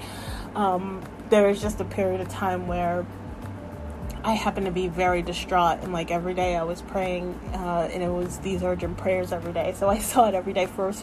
Um, 0.54 1.02
there 1.28 1.48
was 1.48 1.60
just 1.60 1.80
a 1.80 1.84
period 1.84 2.20
of 2.20 2.28
time 2.28 2.66
where 2.66 3.06
I 4.26 4.32
happened 4.32 4.66
to 4.66 4.72
be 4.72 4.88
very 4.88 5.22
distraught, 5.22 5.84
and 5.84 5.92
like 5.92 6.10
every 6.10 6.34
day 6.34 6.56
I 6.56 6.64
was 6.64 6.82
praying, 6.82 7.38
uh, 7.52 7.88
and 7.92 8.02
it 8.02 8.08
was 8.08 8.38
these 8.38 8.64
urgent 8.64 8.96
prayers 8.98 9.32
every 9.32 9.52
day. 9.52 9.72
So 9.76 9.88
I 9.88 9.98
saw 10.10 10.28
it 10.28 10.34
every 10.34 10.52
day 10.52 10.66
for 10.66 10.88
a, 10.88 10.94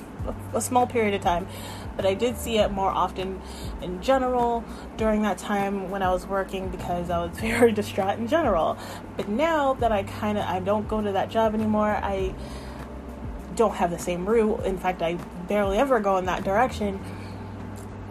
a, 0.54 0.60
small 0.60 0.86
period 0.86 1.14
of 1.14 1.22
time, 1.22 1.48
but 1.96 2.06
I 2.06 2.14
did 2.14 2.38
see 2.38 2.58
it 2.58 2.72
more 2.72 2.90
often 2.90 3.42
in 3.82 4.02
general 4.02 4.64
during 4.98 5.22
that 5.24 5.38
time 5.38 5.90
when 5.90 6.02
I 6.02 6.12
was 6.12 6.26
working 6.26 6.70
because 6.70 7.10
I 7.10 7.20
was 7.26 7.38
very 7.40 7.72
distraught 7.72 8.20
in 8.20 8.28
general. 8.28 8.78
But 9.18 9.30
now 9.30 9.74
that 9.76 9.92
I 9.92 10.04
kind 10.04 10.38
of 10.38 10.46
I 10.46 10.60
don't 10.60 10.88
go 10.88 11.02
to 11.02 11.12
that 11.12 11.30
job 11.30 11.54
anymore, 11.54 11.90
I 11.90 12.34
don't 13.56 13.76
have 13.76 13.92
the 13.92 14.00
same 14.00 14.26
route. 14.26 14.66
In 14.66 14.78
fact, 14.78 15.02
I 15.02 15.16
barely 15.48 15.78
ever 15.78 16.00
go 16.00 16.18
in 16.18 16.26
that 16.26 16.44
direction 16.44 17.00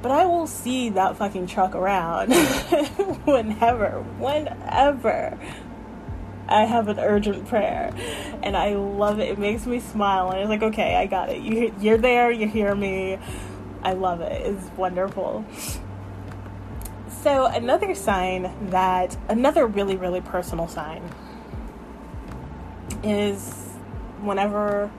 but 0.02 0.10
I 0.10 0.26
will 0.26 0.48
see 0.48 0.90
that 0.90 1.16
fucking 1.16 1.46
truck 1.46 1.76
around 1.76 2.32
whenever, 3.24 4.02
whenever 4.18 5.38
I 6.48 6.64
have 6.64 6.88
an 6.88 6.98
urgent 6.98 7.46
prayer. 7.46 7.94
And 8.42 8.56
I 8.56 8.74
love 8.74 9.20
it. 9.20 9.30
It 9.30 9.38
makes 9.38 9.64
me 9.64 9.78
smile. 9.78 10.30
And 10.30 10.40
it's 10.40 10.48
like, 10.48 10.62
okay, 10.62 10.96
I 10.96 11.06
got 11.06 11.30
it. 11.30 11.40
You, 11.40 11.72
you're 11.80 11.98
there. 11.98 12.32
You 12.32 12.48
hear 12.48 12.74
me. 12.74 13.18
I 13.82 13.92
love 13.92 14.20
it. 14.20 14.32
It's 14.46 14.70
wonderful. 14.76 15.44
So, 17.22 17.46
another 17.46 17.94
sign 17.94 18.52
that, 18.70 19.16
another 19.28 19.66
really, 19.66 19.96
really 19.96 20.20
personal 20.20 20.66
sign 20.68 21.02
is 23.04 23.52
whenever 24.20 24.90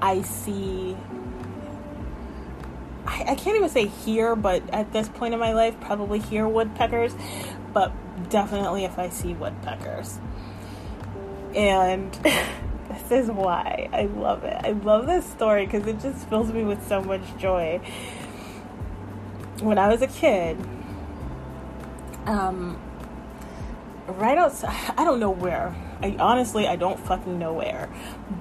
I 0.00 0.22
see 0.22 0.96
I, 3.06 3.24
I 3.28 3.34
can't 3.34 3.56
even 3.56 3.68
say 3.68 3.86
here, 3.86 4.34
but 4.34 4.62
at 4.72 4.92
this 4.92 5.08
point 5.08 5.34
in 5.34 5.40
my 5.40 5.52
life, 5.52 5.78
probably 5.80 6.18
hear 6.18 6.48
woodpeckers, 6.48 7.14
but 7.72 7.92
definitely 8.30 8.84
if 8.84 8.98
I 8.98 9.08
see 9.08 9.34
woodpeckers. 9.34 10.18
And 11.54 12.18
this 13.08 13.24
is 13.24 13.30
why 13.30 13.88
I 13.92 14.06
love 14.06 14.44
it. 14.44 14.56
I 14.64 14.72
love 14.72 15.06
this 15.06 15.24
story 15.24 15.66
because 15.66 15.86
it 15.86 16.00
just 16.00 16.28
fills 16.28 16.52
me 16.52 16.64
with 16.64 16.86
so 16.88 17.02
much 17.02 17.22
joy. 17.38 17.80
When 19.60 19.78
I 19.78 19.88
was 19.88 20.02
a 20.02 20.06
kid, 20.06 20.58
um, 22.26 22.80
right 24.06 24.38
outside, 24.38 24.94
I 24.98 25.04
don't 25.04 25.20
know 25.20 25.30
where. 25.30 25.74
I 26.02 26.16
honestly, 26.18 26.66
I 26.66 26.76
don't 26.76 26.98
fucking 26.98 27.38
know 27.38 27.52
where, 27.52 27.88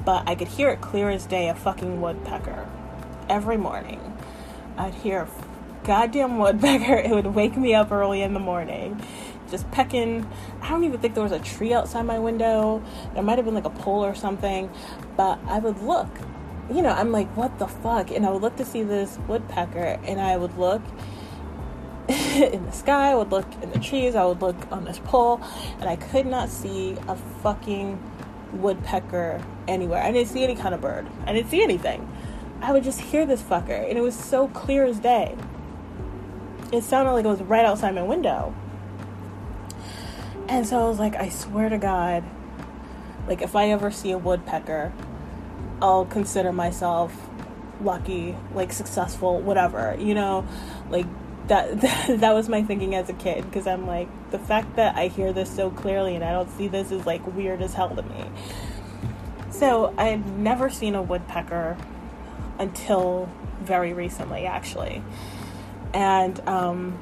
but 0.04 0.28
I 0.28 0.36
could 0.36 0.50
hear 0.50 0.70
it 0.70 0.82
clear 0.82 1.10
as 1.10 1.26
day 1.26 1.50
a 1.50 1.56
fucking 1.56 2.02
woodpecker 2.02 2.68
every 3.30 3.58
morning 3.58 4.14
I'd 4.78 4.94
hear 4.96 5.22
a 5.22 5.86
goddamn 5.86 6.38
woodpecker. 6.38 6.96
It 7.06 7.12
would 7.12 7.28
wake 7.28 7.56
me 7.58 7.74
up 7.74 7.92
early 7.92 8.22
in 8.22 8.34
the 8.34 8.40
morning, 8.40 9.02
just 9.54 9.70
pecking. 9.70 10.28
I 10.62 10.70
don't 10.70 10.84
even 10.84 11.00
think 11.00 11.14
there 11.14 11.24
was 11.24 11.32
a 11.32 11.40
tree 11.40 11.74
outside 11.74 12.08
my 12.08 12.18
window. 12.18 12.84
There 13.14 13.22
might 13.22 13.38
have 13.38 13.46
been 13.46 13.54
like 13.54 13.66
a 13.66 13.70
pole 13.70 14.04
or 14.04 14.16
something, 14.16 14.70
but 15.16 15.40
I 15.48 15.60
would 15.60 15.80
look. 15.84 16.10
You 16.74 16.82
know, 16.82 16.90
I'm 16.90 17.12
like, 17.12 17.30
what 17.38 17.60
the 17.60 17.68
fuck? 17.68 18.10
And 18.10 18.26
I 18.26 18.32
would 18.32 18.42
look 18.42 18.56
to 18.56 18.66
see 18.66 18.82
this 18.82 19.20
woodpecker, 19.28 20.00
and 20.04 20.20
I 20.20 20.38
would 20.38 20.58
look 20.58 20.82
in 22.10 22.66
the 22.66 22.72
sky, 22.72 23.12
I 23.12 23.16
would 23.16 23.30
look 23.30 23.46
in 23.62 23.70
the 23.70 23.80
trees, 23.80 24.16
I 24.16 24.26
would 24.26 24.42
look 24.42 24.72
on 24.72 24.86
this 24.86 25.00
pole, 25.00 25.40
and 25.80 25.88
I 25.88 25.98
could 25.98 26.26
not 26.26 26.50
see 26.50 26.98
a 27.08 27.16
fucking 27.16 28.02
woodpecker 28.54 29.40
anywhere. 29.68 30.02
I 30.02 30.12
didn't 30.12 30.30
see 30.30 30.44
any 30.44 30.56
kind 30.56 30.74
of 30.74 30.82
bird. 30.82 31.08
I 31.28 31.34
didn't 31.34 31.52
see 31.52 31.62
anything. 31.62 32.12
I 32.60 32.72
would 32.72 32.84
just 32.84 33.00
hear 33.00 33.28
this 33.28 33.44
fucker, 33.44 33.88
and 33.88 34.00
it 34.00 34.02
was 34.02 34.16
so 34.16 34.48
clear 34.48 34.84
as 34.84 35.00
day. 35.00 35.36
It 36.72 36.84
sounded 36.84 37.12
like 37.12 37.26
it 37.26 37.30
was 37.30 37.42
right 37.44 37.66
outside 37.66 37.94
my 37.94 38.02
window. 38.02 38.56
And 40.48 40.68
so 40.68 40.86
I 40.86 40.88
was 40.88 41.00
like, 41.00 41.16
I 41.16 41.30
swear 41.30 41.70
to 41.70 41.78
God, 41.78 42.24
like 43.28 43.42
if 43.42 43.56
I 43.56 43.70
ever 43.70 43.92
see 43.92 44.12
a 44.12 44.18
woodpecker, 44.18 44.92
I'll 45.82 46.06
consider 46.06 46.52
myself 46.52 47.16
lucky, 47.82 48.36
like 48.54 48.74
successful, 48.74 49.40
whatever, 49.40 49.96
you 50.00 50.14
know, 50.14 50.46
like 50.90 51.06
that 51.48 51.82
that, 51.82 52.20
that 52.20 52.34
was 52.34 52.50
my 52.50 52.64
thinking 52.64 52.96
as 52.96 53.10
a 53.10 53.14
kid 53.14 53.44
because 53.46 53.68
I'm 53.68 53.88
like 53.88 54.08
the 54.32 54.40
fact 54.40 54.76
that 54.76 54.96
I 54.96 55.08
hear 55.08 55.34
this 55.34 55.54
so 55.54 55.70
clearly 55.70 56.16
and 56.16 56.24
I 56.24 56.32
don't 56.32 56.50
see 56.52 56.68
this 56.68 56.92
is 56.92 57.06
like 57.06 57.26
weird 57.36 57.62
as 57.62 57.74
hell 57.74 57.96
to 57.96 58.02
me. 58.02 58.26
So 59.50 59.94
I'd 59.98 60.38
never 60.38 60.70
seen 60.70 60.96
a 60.96 61.02
woodpecker 61.02 61.78
until 62.60 63.30
very 63.62 63.94
recently, 63.94 64.46
actually. 64.46 65.04
And 65.94 66.40
um, 66.48 66.98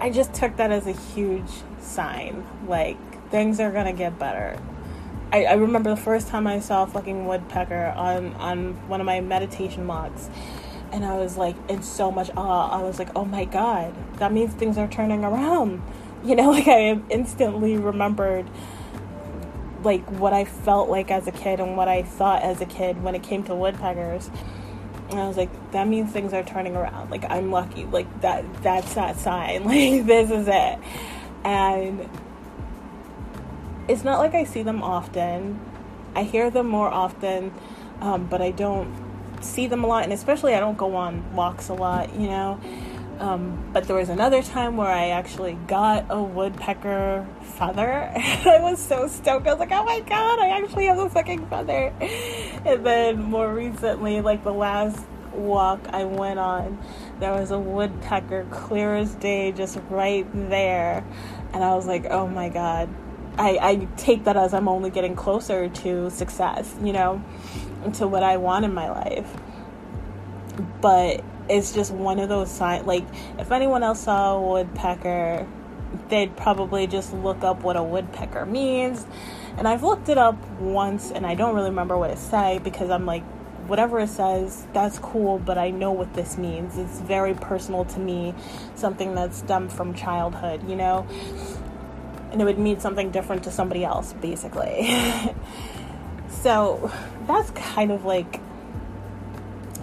I 0.00 0.10
just 0.10 0.32
took 0.32 0.56
that 0.56 0.70
as 0.70 0.86
a 0.86 0.92
huge 0.92 1.50
sign. 1.80 2.46
Like, 2.66 2.96
things 3.30 3.60
are 3.60 3.72
gonna 3.72 3.92
get 3.92 4.18
better. 4.18 4.60
I, 5.32 5.44
I 5.44 5.54
remember 5.54 5.90
the 5.90 6.00
first 6.00 6.28
time 6.28 6.46
I 6.46 6.60
saw 6.60 6.84
a 6.84 6.86
fucking 6.86 7.26
woodpecker 7.26 7.92
on, 7.96 8.32
on 8.34 8.88
one 8.88 9.00
of 9.00 9.06
my 9.06 9.20
meditation 9.20 9.86
logs. 9.86 10.30
And 10.90 11.04
I 11.04 11.16
was 11.16 11.36
like 11.36 11.56
in 11.68 11.82
so 11.82 12.10
much 12.10 12.30
awe. 12.36 12.70
I 12.70 12.82
was 12.82 12.98
like, 12.98 13.10
oh 13.14 13.24
my 13.24 13.44
god, 13.44 13.94
that 14.18 14.32
means 14.32 14.54
things 14.54 14.78
are 14.78 14.88
turning 14.88 15.24
around. 15.24 15.82
You 16.24 16.36
know, 16.36 16.50
like 16.52 16.68
I 16.68 17.00
instantly 17.10 17.76
remembered 17.76 18.48
like 19.84 20.04
what 20.12 20.32
I 20.32 20.44
felt 20.44 20.88
like 20.88 21.10
as 21.10 21.26
a 21.26 21.32
kid 21.32 21.60
and 21.60 21.76
what 21.76 21.88
I 21.88 22.02
thought 22.02 22.42
as 22.42 22.60
a 22.60 22.66
kid 22.66 23.02
when 23.02 23.14
it 23.14 23.22
came 23.22 23.42
to 23.44 23.54
woodpeckers. 23.54 24.30
And 25.10 25.18
I 25.18 25.26
was 25.26 25.36
like, 25.36 25.50
that 25.72 25.88
means 25.88 26.12
things 26.12 26.32
are 26.32 26.42
turning 26.42 26.76
around. 26.76 27.10
Like 27.10 27.24
I'm 27.30 27.50
lucky. 27.50 27.84
Like 27.84 28.20
that 28.20 28.44
that's 28.62 28.94
that 28.94 29.16
sign. 29.16 29.64
Like 29.68 30.06
this 30.06 30.30
is 30.30 30.48
it. 30.48 30.78
And 31.44 32.08
it's 33.88 34.04
not 34.04 34.18
like 34.18 34.34
I 34.34 34.44
see 34.44 34.62
them 34.62 34.82
often. 34.82 35.60
I 36.14 36.22
hear 36.24 36.50
them 36.50 36.66
more 36.66 36.88
often, 36.88 37.52
um, 38.00 38.26
but 38.26 38.42
I 38.42 38.50
don't 38.50 38.92
see 39.40 39.66
them 39.66 39.84
a 39.84 39.86
lot. 39.86 40.04
And 40.04 40.12
especially 40.12 40.54
I 40.54 40.60
don't 40.60 40.76
go 40.76 40.96
on 40.96 41.34
walks 41.34 41.68
a 41.68 41.74
lot, 41.74 42.14
you 42.14 42.28
know. 42.28 42.60
Um, 43.20 43.70
but 43.72 43.84
there 43.84 43.96
was 43.96 44.08
another 44.08 44.42
time 44.42 44.76
where 44.76 44.90
I 44.90 45.08
actually 45.08 45.54
got 45.66 46.06
a 46.08 46.22
woodpecker 46.22 47.26
feather. 47.42 47.90
and 47.90 48.46
I 48.46 48.60
was 48.60 48.78
so 48.78 49.08
stoked. 49.08 49.46
I 49.46 49.52
was 49.52 49.58
like, 49.58 49.72
oh 49.72 49.84
my 49.84 50.00
god, 50.00 50.38
I 50.38 50.48
actually 50.62 50.86
have 50.86 50.98
a 50.98 51.10
fucking 51.10 51.46
feather. 51.48 51.92
And 52.64 52.86
then 52.86 53.22
more 53.22 53.52
recently, 53.52 54.20
like 54.20 54.44
the 54.44 54.52
last 54.52 55.04
walk 55.32 55.80
I 55.88 56.04
went 56.04 56.38
on, 56.38 56.78
there 57.18 57.32
was 57.32 57.50
a 57.50 57.58
woodpecker 57.58 58.46
clear 58.50 58.94
as 58.94 59.14
day 59.16 59.52
just 59.52 59.78
right 59.90 60.26
there. 60.32 61.04
And 61.52 61.64
I 61.64 61.74
was 61.74 61.86
like, 61.86 62.06
oh 62.06 62.28
my 62.28 62.48
god. 62.48 62.88
I, 63.36 63.58
I 63.60 63.88
take 63.96 64.24
that 64.24 64.36
as 64.36 64.52
I'm 64.52 64.68
only 64.68 64.90
getting 64.90 65.14
closer 65.14 65.68
to 65.68 66.10
success, 66.10 66.74
you 66.82 66.92
know, 66.92 67.22
to 67.94 68.08
what 68.08 68.24
I 68.24 68.36
want 68.36 68.64
in 68.64 68.74
my 68.74 68.90
life. 68.90 69.32
But 70.80 71.22
it's 71.48 71.72
just 71.72 71.92
one 71.92 72.18
of 72.18 72.28
those 72.28 72.50
signs. 72.50 72.86
Like, 72.86 73.04
if 73.38 73.50
anyone 73.50 73.82
else 73.82 74.00
saw 74.00 74.36
a 74.36 74.40
woodpecker, 74.40 75.46
they'd 76.08 76.36
probably 76.36 76.86
just 76.86 77.12
look 77.12 77.42
up 77.42 77.62
what 77.62 77.76
a 77.76 77.82
woodpecker 77.82 78.46
means. 78.46 79.06
And 79.56 79.66
I've 79.66 79.82
looked 79.82 80.08
it 80.08 80.18
up 80.18 80.36
once 80.60 81.10
and 81.10 81.26
I 81.26 81.34
don't 81.34 81.54
really 81.54 81.70
remember 81.70 81.96
what 81.98 82.10
it 82.10 82.18
says 82.18 82.60
because 82.60 82.90
I'm 82.90 83.06
like, 83.06 83.24
whatever 83.66 84.00
it 84.00 84.08
says, 84.08 84.66
that's 84.72 84.98
cool, 84.98 85.38
but 85.38 85.58
I 85.58 85.70
know 85.70 85.92
what 85.92 86.14
this 86.14 86.38
means. 86.38 86.78
It's 86.78 87.00
very 87.00 87.34
personal 87.34 87.84
to 87.86 88.00
me, 88.00 88.34
something 88.74 89.14
that's 89.14 89.38
stemmed 89.38 89.72
from 89.72 89.94
childhood, 89.94 90.68
you 90.68 90.76
know? 90.76 91.06
And 92.30 92.40
it 92.40 92.44
would 92.44 92.58
mean 92.58 92.80
something 92.80 93.10
different 93.10 93.44
to 93.44 93.50
somebody 93.50 93.84
else, 93.84 94.12
basically. 94.14 94.88
so 96.28 96.90
that's 97.26 97.50
kind 97.50 97.90
of 97.90 98.04
like 98.04 98.40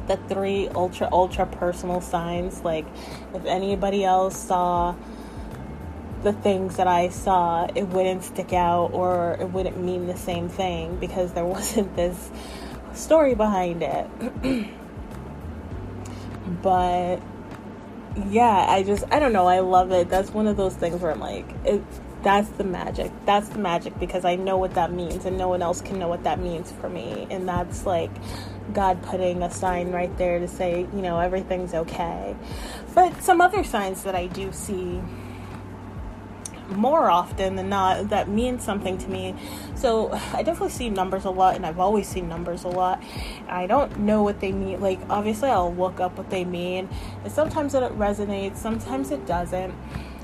the 0.07 0.17
three 0.17 0.67
ultra 0.69 1.09
ultra 1.11 1.45
personal 1.45 2.01
signs 2.01 2.61
like 2.63 2.85
if 3.33 3.45
anybody 3.45 4.03
else 4.03 4.37
saw 4.37 4.95
the 6.23 6.33
things 6.33 6.77
that 6.77 6.87
I 6.87 7.09
saw 7.09 7.67
it 7.75 7.83
wouldn't 7.83 8.23
stick 8.23 8.53
out 8.53 8.91
or 8.93 9.37
it 9.39 9.45
wouldn't 9.51 9.79
mean 9.79 10.07
the 10.07 10.17
same 10.17 10.49
thing 10.49 10.97
because 10.97 11.33
there 11.33 11.45
wasn't 11.57 11.95
this 11.95 12.31
story 12.95 13.35
behind 13.35 13.83
it. 13.83 14.07
but 16.61 17.17
yeah, 18.29 18.65
I 18.69 18.83
just 18.83 19.03
I 19.11 19.19
don't 19.19 19.33
know, 19.33 19.47
I 19.47 19.59
love 19.59 19.91
it. 19.91 20.09
That's 20.09 20.31
one 20.31 20.47
of 20.47 20.57
those 20.57 20.75
things 20.75 21.01
where 21.01 21.11
I'm 21.11 21.19
like, 21.19 21.47
it 21.63 21.83
that's 22.23 22.49
the 22.49 22.63
magic. 22.63 23.11
That's 23.25 23.49
the 23.49 23.59
magic 23.59 23.99
because 23.99 24.25
I 24.25 24.35
know 24.35 24.57
what 24.57 24.73
that 24.73 24.91
means 24.91 25.25
and 25.25 25.37
no 25.37 25.47
one 25.47 25.61
else 25.61 25.81
can 25.81 25.99
know 25.99 26.07
what 26.07 26.23
that 26.23 26.39
means 26.39 26.71
for 26.71 26.89
me. 26.89 27.27
And 27.29 27.47
that's 27.47 27.85
like 27.85 28.11
God 28.73 29.01
putting 29.03 29.43
a 29.43 29.51
sign 29.51 29.91
right 29.91 30.15
there 30.17 30.39
to 30.39 30.47
say, 30.47 30.87
you 30.93 31.01
know, 31.01 31.19
everything's 31.19 31.73
okay. 31.73 32.35
But 32.93 33.21
some 33.21 33.41
other 33.41 33.63
signs 33.63 34.03
that 34.03 34.15
I 34.15 34.27
do 34.27 34.51
see 34.51 35.01
more 36.69 37.09
often 37.09 37.55
than 37.55 37.69
not 37.69 38.09
that 38.09 38.27
means 38.27 38.63
something 38.63 38.97
to 38.97 39.07
me. 39.07 39.35
So 39.75 40.11
I 40.33 40.43
definitely 40.43 40.69
see 40.69 40.89
numbers 40.89 41.25
a 41.25 41.29
lot, 41.29 41.55
and 41.55 41.65
I've 41.65 41.79
always 41.79 42.07
seen 42.07 42.27
numbers 42.27 42.63
a 42.63 42.69
lot. 42.69 43.03
I 43.47 43.67
don't 43.67 43.99
know 43.99 44.23
what 44.23 44.39
they 44.39 44.51
mean. 44.51 44.81
Like 44.81 44.99
obviously, 45.09 45.49
I'll 45.49 45.73
look 45.73 45.99
up 45.99 46.17
what 46.17 46.29
they 46.29 46.45
mean, 46.45 46.89
and 47.23 47.31
sometimes 47.31 47.73
it 47.75 47.83
resonates, 47.97 48.57
sometimes 48.57 49.11
it 49.11 49.25
doesn't. 49.25 49.73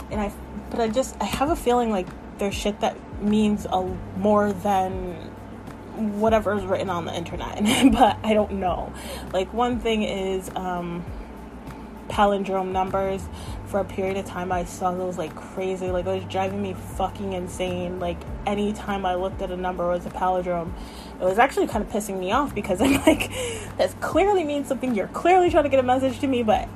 And 0.10 0.20
I, 0.20 0.34
but 0.70 0.80
I 0.80 0.88
just 0.88 1.16
I 1.22 1.26
have 1.26 1.50
a 1.50 1.56
feeling 1.56 1.92
like 1.92 2.08
there's 2.38 2.56
shit 2.56 2.80
that 2.80 2.98
means 3.22 3.66
a 3.66 3.84
more 4.18 4.52
than 4.52 5.31
whatever 5.96 6.54
is 6.56 6.64
written 6.64 6.90
on 6.90 7.06
the 7.06 7.14
internet, 7.14 7.62
but 7.92 8.18
I 8.24 8.34
don't 8.34 8.54
know. 8.54 8.94
Like 9.34 9.54
one 9.54 9.80
thing 9.80 10.04
is. 10.04 10.50
um 10.56 11.06
palindrome 12.12 12.72
numbers 12.72 13.28
for 13.68 13.80
a 13.80 13.86
period 13.86 14.18
of 14.18 14.26
time 14.26 14.52
I 14.52 14.66
saw 14.66 14.92
those 14.92 15.18
like 15.18 15.34
crazy 15.34 15.90
like 15.92 16.06
it 16.06 16.14
was 16.14 16.26
driving 16.26 16.62
me 16.62 16.74
fucking 16.74 17.32
insane 17.32 18.00
like 18.00 18.18
anytime 18.46 19.06
I 19.06 19.16
looked 19.16 19.42
at 19.42 19.50
a 19.50 19.56
number 19.56 19.88
was 19.88 20.06
a 20.06 20.10
palindrome 20.10 20.74
it 21.20 21.24
was 21.24 21.40
actually 21.40 21.68
kind 21.68 21.84
of 21.84 21.90
pissing 21.90 22.20
me 22.20 22.34
off 22.34 22.54
because 22.54 22.82
I'm 22.82 22.94
like 23.06 23.30
this 23.78 23.96
clearly 24.02 24.44
means 24.44 24.68
something 24.68 24.94
you're 24.94 25.08
clearly 25.08 25.50
trying 25.50 25.64
to 25.64 25.70
get 25.70 25.80
a 25.80 25.84
message 25.84 26.20
to 26.20 26.28
me 26.28 26.44
but 26.44 26.68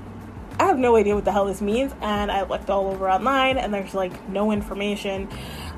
I 0.57 0.63
have 0.67 0.79
no 0.79 0.95
idea 0.95 1.15
what 1.15 1.25
the 1.25 1.33
hell 1.33 1.45
this 1.45 1.61
means 1.61 1.93
and 2.01 2.31
I 2.31 2.43
looked 2.43 2.69
all 2.69 2.87
over 2.87 3.09
online 3.09 3.57
and 3.57 3.73
there's 3.73 3.93
like 3.93 4.29
no 4.29 4.53
information 4.53 5.27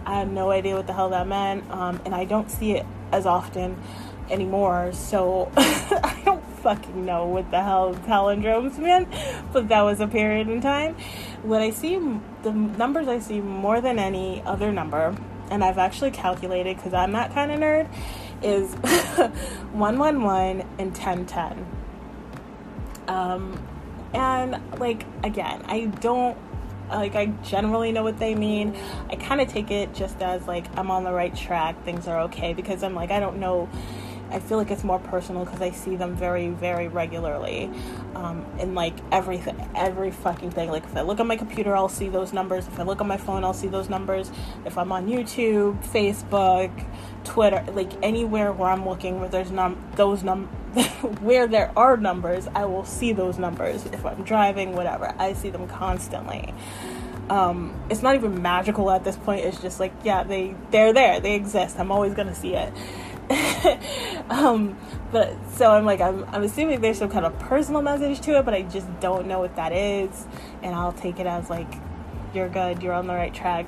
I 0.08 0.20
had 0.20 0.32
no 0.32 0.52
idea 0.52 0.76
what 0.76 0.88
the 0.88 0.94
hell 0.94 1.10
that 1.10 1.28
meant 1.28 1.70
um, 1.70 2.02
and 2.06 2.16
I 2.16 2.26
don't 2.26 2.50
see 2.50 2.72
it 2.72 2.86
as 3.12 3.26
often 3.26 3.78
anymore 4.30 4.92
so 4.94 5.52
I 5.58 6.22
don't 6.26 6.44
fucking 6.60 7.06
know 7.06 7.26
what 7.26 7.50
the 7.52 7.64
hell 7.64 7.94
palindromes 7.94 8.78
meant, 8.78 9.08
but 9.54 9.70
that 9.70 9.82
was 9.82 10.00
a 10.00 10.08
period 10.08 10.50
in 10.50 10.62
time. 10.62 10.96
When 11.44 11.62
I 11.62 11.70
see 11.70 11.96
the 12.44 12.52
numbers 12.52 13.08
I 13.08 13.20
see 13.20 13.40
more 13.40 13.80
than 13.80 14.00
any 14.00 14.42
other 14.46 14.72
number, 14.72 15.16
and 15.50 15.64
I've 15.64 15.78
actually 15.78 16.12
calculated 16.12 16.76
because 16.76 16.94
I'm 16.94 17.14
that 17.14 17.34
kind 17.34 17.52
of 17.52 17.60
nerd, 17.60 17.88
is 18.44 18.74
111 19.72 20.68
and 20.78 20.92
1010. 20.92 21.66
Um, 23.08 23.66
and 24.14 24.62
like, 24.80 25.06
again, 25.24 25.64
I 25.68 25.86
don't 25.86 26.38
like 26.90 27.16
I 27.16 27.28
generally 27.44 27.92
know 27.92 28.04
what 28.04 28.20
they 28.20 28.36
mean. 28.36 28.76
I 29.10 29.16
kind 29.16 29.42
of 29.42 29.48
take 29.48 29.72
it 29.72 29.94
just 29.94 30.22
as 30.22 30.48
like 30.48 30.66
I'm 30.78 30.92
on 30.92 31.04
the 31.04 31.12
right 31.12 31.36
track, 31.36 31.84
things 31.84 32.08
are 32.08 32.22
okay 32.24 32.54
because 32.54 32.84
I'm 32.84 32.96
like 32.96 33.12
I 33.12 33.20
don't 33.20 33.40
know 33.40 33.70
I 34.32 34.40
feel 34.40 34.58
like 34.58 34.72
it's 34.72 34.84
more 34.84 35.00
personal 35.00 35.46
because 35.46 35.62
I 35.62 35.72
see 35.72 35.96
them 35.96 36.16
very, 36.16 36.50
very 36.50 36.88
regularly, 36.88 37.70
um, 38.16 38.46
in 38.60 38.76
like 38.76 38.96
everything, 39.12 39.70
every 39.76 40.12
fucking 40.12 40.52
thing. 40.52 40.70
Like 40.70 40.84
if 40.84 40.96
I 40.96 41.02
look 41.02 41.20
on 41.20 41.28
my 41.28 41.38
computer, 41.38 41.76
I'll 41.76 41.90
see 41.90 42.10
those 42.10 42.34
numbers. 42.34 42.68
If 42.68 42.80
I 42.80 42.84
look 42.84 43.02
on 43.02 43.08
my 43.08 43.18
phone, 43.18 43.44
I'll 43.44 43.54
see 43.54 43.68
those 43.68 43.90
numbers. 43.90 44.32
If 44.66 44.78
I'm 44.78 44.92
on 44.92 45.08
YouTube, 45.08 45.84
Facebook, 45.88 46.72
Twitter, 47.24 47.64
like 47.74 47.92
anywhere 48.04 48.52
where 48.52 48.70
I'm 48.70 48.88
looking 48.88 49.20
where 49.20 49.30
there's 49.30 49.52
num 49.52 49.78
those 49.96 50.24
num 50.24 50.48
where 51.22 51.48
there 51.48 51.72
are 51.78 51.98
numbers, 51.98 52.48
I 52.54 52.66
will 52.66 52.86
see 52.86 53.14
those 53.14 53.38
numbers. 53.38 53.86
If 53.88 54.06
I'm 54.06 54.24
driving, 54.24 54.76
whatever, 54.76 55.14
I 55.18 55.34
see 55.34 55.50
them 55.50 55.68
constantly. 55.68 56.54
Um, 57.30 57.74
it's 57.90 58.02
not 58.02 58.16
even 58.16 58.42
magical 58.42 58.90
at 58.90 59.04
this 59.04 59.18
point. 59.18 59.44
It's 59.46 59.62
just 59.62 59.80
like, 59.80 59.92
yeah, 60.04 60.24
they 60.24 60.56
they're 60.72 60.94
there. 60.94 61.20
They 61.20 61.36
exist. 61.36 61.80
I'm 61.80 61.92
always 61.92 62.14
gonna 62.14 62.36
see 62.36 62.56
it. 62.56 62.74
um, 64.30 64.78
but 65.12 65.36
so 65.54 65.72
I'm 65.72 65.86
like, 65.86 66.02
I'm, 66.02 66.24
I'm 66.26 66.44
assuming 66.44 66.82
there's 66.82 66.98
some 66.98 67.10
kind 67.10 67.26
of 67.26 67.38
personal 67.40 67.82
message 67.82 68.22
to 68.22 68.38
it, 68.38 68.46
but 68.46 68.54
I 68.54 68.62
just 68.64 68.88
don't 69.00 69.28
know 69.28 69.40
what 69.40 69.56
that 69.56 69.74
is. 69.74 70.26
And 70.62 70.74
I'll 70.74 70.94
take 70.94 71.20
it 71.20 71.28
as 71.28 71.50
like, 71.50 71.68
you're 72.34 72.50
good, 72.50 72.82
you're 72.82 72.94
on 72.94 73.08
the 73.08 73.14
right 73.14 73.34
track. 73.34 73.66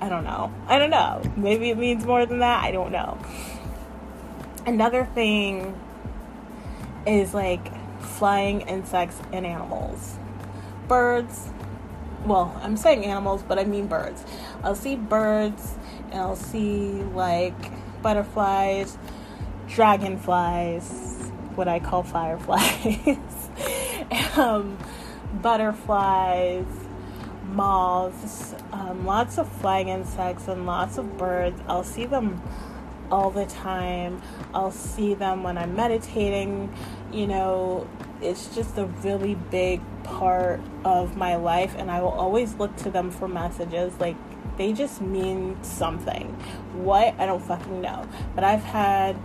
I 0.00 0.08
don't 0.08 0.24
know. 0.24 0.52
I 0.66 0.78
don't 0.78 0.90
know. 0.90 1.22
Maybe 1.36 1.70
it 1.70 1.78
means 1.78 2.04
more 2.04 2.26
than 2.26 2.40
that. 2.40 2.62
I 2.62 2.70
don't 2.70 2.92
know. 2.92 3.18
Another 4.66 5.06
thing 5.14 5.78
is 7.06 7.34
like 7.34 7.72
flying 8.00 8.62
insects 8.62 9.20
and 9.32 9.46
animals. 9.46 10.18
Birds, 10.88 11.48
well, 12.24 12.58
I'm 12.62 12.76
saying 12.76 13.04
animals, 13.04 13.42
but 13.42 13.58
I 13.58 13.64
mean 13.64 13.86
birds. 13.86 14.24
I'll 14.62 14.74
see 14.74 14.96
birds 14.96 15.74
and 16.10 16.20
I'll 16.20 16.36
see 16.36 17.02
like 17.14 17.72
butterflies, 18.04 18.98
dragonflies, 19.66 21.32
what 21.54 21.68
I 21.68 21.80
call 21.80 22.02
fireflies, 22.02 23.08
um, 24.36 24.76
butterflies, 25.40 26.66
moths, 27.48 28.54
um, 28.72 29.06
lots 29.06 29.38
of 29.38 29.50
flying 29.50 29.88
insects, 29.88 30.48
and 30.48 30.66
lots 30.66 30.98
of 30.98 31.16
birds. 31.16 31.58
I'll 31.66 31.82
see 31.82 32.04
them 32.04 32.42
all 33.10 33.30
the 33.30 33.46
time. 33.46 34.20
I'll 34.52 34.70
see 34.70 35.14
them 35.14 35.42
when 35.42 35.56
I'm 35.56 35.74
meditating. 35.74 36.76
You 37.10 37.26
know, 37.26 37.88
it's 38.20 38.54
just 38.54 38.76
a 38.76 38.84
really 38.84 39.34
big 39.34 39.80
part 40.02 40.60
of 40.84 41.16
my 41.16 41.36
life, 41.36 41.74
and 41.78 41.90
I 41.90 42.02
will 42.02 42.12
always 42.12 42.54
look 42.56 42.76
to 42.76 42.90
them 42.90 43.10
for 43.10 43.28
messages. 43.28 43.98
Like, 43.98 44.16
they 44.56 44.72
just 44.72 45.00
mean 45.00 45.62
something. 45.62 46.28
What? 46.74 47.14
I 47.18 47.26
don't 47.26 47.42
fucking 47.42 47.80
know. 47.80 48.08
But 48.34 48.44
I've 48.44 48.62
had 48.62 49.16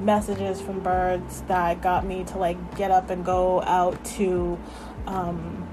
messages 0.00 0.60
from 0.60 0.80
birds 0.80 1.42
that 1.42 1.80
got 1.80 2.04
me 2.04 2.24
to 2.24 2.38
like 2.38 2.76
get 2.76 2.90
up 2.90 3.10
and 3.10 3.24
go 3.24 3.62
out 3.62 4.02
to 4.04 4.58
um, 5.06 5.66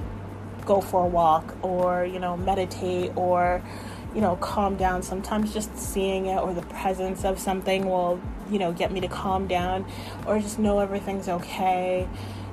go 0.65 0.81
for 0.81 1.03
a 1.03 1.07
walk 1.07 1.55
or, 1.61 2.05
you 2.05 2.19
know, 2.19 2.37
meditate 2.37 3.11
or, 3.15 3.61
you 4.15 4.21
know, 4.21 4.35
calm 4.37 4.77
down. 4.77 5.03
Sometimes 5.03 5.53
just 5.53 5.77
seeing 5.77 6.27
it 6.27 6.37
or 6.37 6.53
the 6.53 6.61
presence 6.63 7.25
of 7.25 7.39
something 7.39 7.85
will, 7.85 8.19
you 8.49 8.59
know, 8.59 8.71
get 8.71 8.91
me 8.91 8.99
to 9.01 9.07
calm 9.07 9.47
down 9.47 9.85
or 10.25 10.39
just 10.39 10.59
know 10.59 10.79
everything's 10.79 11.27
okay, 11.27 12.07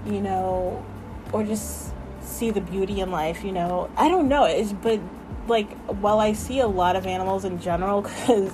you 0.07 0.20
know, 0.20 0.85
or 1.33 1.44
just 1.44 1.92
see 2.20 2.51
the 2.51 2.61
beauty 2.61 3.01
in 3.01 3.11
life, 3.11 3.44
you 3.44 3.53
know. 3.53 3.90
I 3.96 4.09
don't 4.09 4.29
know. 4.29 4.44
It's 4.44 4.73
but 4.73 5.01
like 5.46 5.72
while 5.87 6.20
I 6.20 6.33
see 6.33 6.61
a 6.61 6.68
lot 6.68 6.96
of 6.96 7.07
animals 7.07 7.44
in 7.44 7.61
general 7.61 8.03
because 8.03 8.53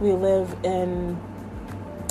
we 0.00 0.12
live 0.12 0.56
in 0.64 1.20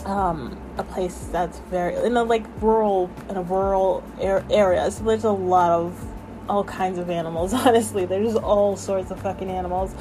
um, 0.05 0.57
a 0.77 0.83
place 0.83 1.27
that's 1.31 1.59
very 1.59 1.95
in 1.95 2.17
a 2.17 2.23
like 2.23 2.45
rural 2.61 3.09
in 3.29 3.37
a 3.37 3.41
rural 3.41 4.03
area, 4.19 4.89
so 4.91 5.03
there's 5.03 5.23
a 5.23 5.31
lot 5.31 5.71
of 5.71 6.07
all 6.49 6.63
kinds 6.63 6.97
of 6.97 7.09
animals. 7.09 7.53
Honestly, 7.65 8.05
there's 8.05 8.35
all 8.35 8.75
sorts 8.75 9.11
of 9.11 9.21
fucking 9.21 9.49
animals, 9.49 9.93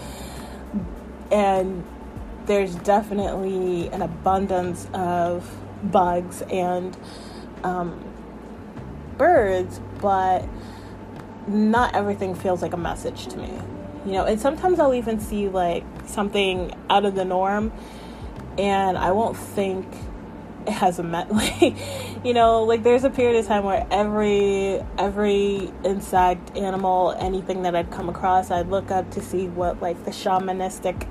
and 1.30 1.84
there's 2.46 2.74
definitely 2.76 3.88
an 3.88 4.02
abundance 4.02 4.88
of 4.94 5.56
bugs 5.82 6.42
and 6.42 6.96
um, 7.62 8.02
birds, 9.18 9.80
but 10.00 10.48
not 11.46 11.94
everything 11.94 12.34
feels 12.34 12.62
like 12.62 12.72
a 12.72 12.78
message 12.78 13.26
to 13.26 13.36
me 13.36 13.52
you 14.04 14.12
know 14.12 14.24
and 14.24 14.40
sometimes 14.40 14.78
i'll 14.78 14.94
even 14.94 15.20
see 15.20 15.48
like 15.48 15.84
something 16.06 16.72
out 16.88 17.04
of 17.04 17.14
the 17.14 17.24
norm 17.24 17.72
and 18.58 18.96
i 18.98 19.10
won't 19.10 19.36
think 19.36 19.86
it 20.66 20.72
has 20.72 20.98
a 20.98 21.02
met 21.02 21.30
like 21.32 21.74
you 22.24 22.34
know 22.34 22.62
like 22.62 22.82
there's 22.82 23.04
a 23.04 23.10
period 23.10 23.38
of 23.38 23.46
time 23.46 23.64
where 23.64 23.86
every 23.90 24.80
every 24.98 25.72
insect 25.84 26.56
animal 26.56 27.14
anything 27.18 27.62
that 27.62 27.74
i'd 27.74 27.90
come 27.90 28.08
across 28.08 28.50
i'd 28.50 28.68
look 28.68 28.90
up 28.90 29.10
to 29.10 29.20
see 29.20 29.46
what 29.48 29.80
like 29.80 30.04
the 30.04 30.10
shamanistic 30.10 31.06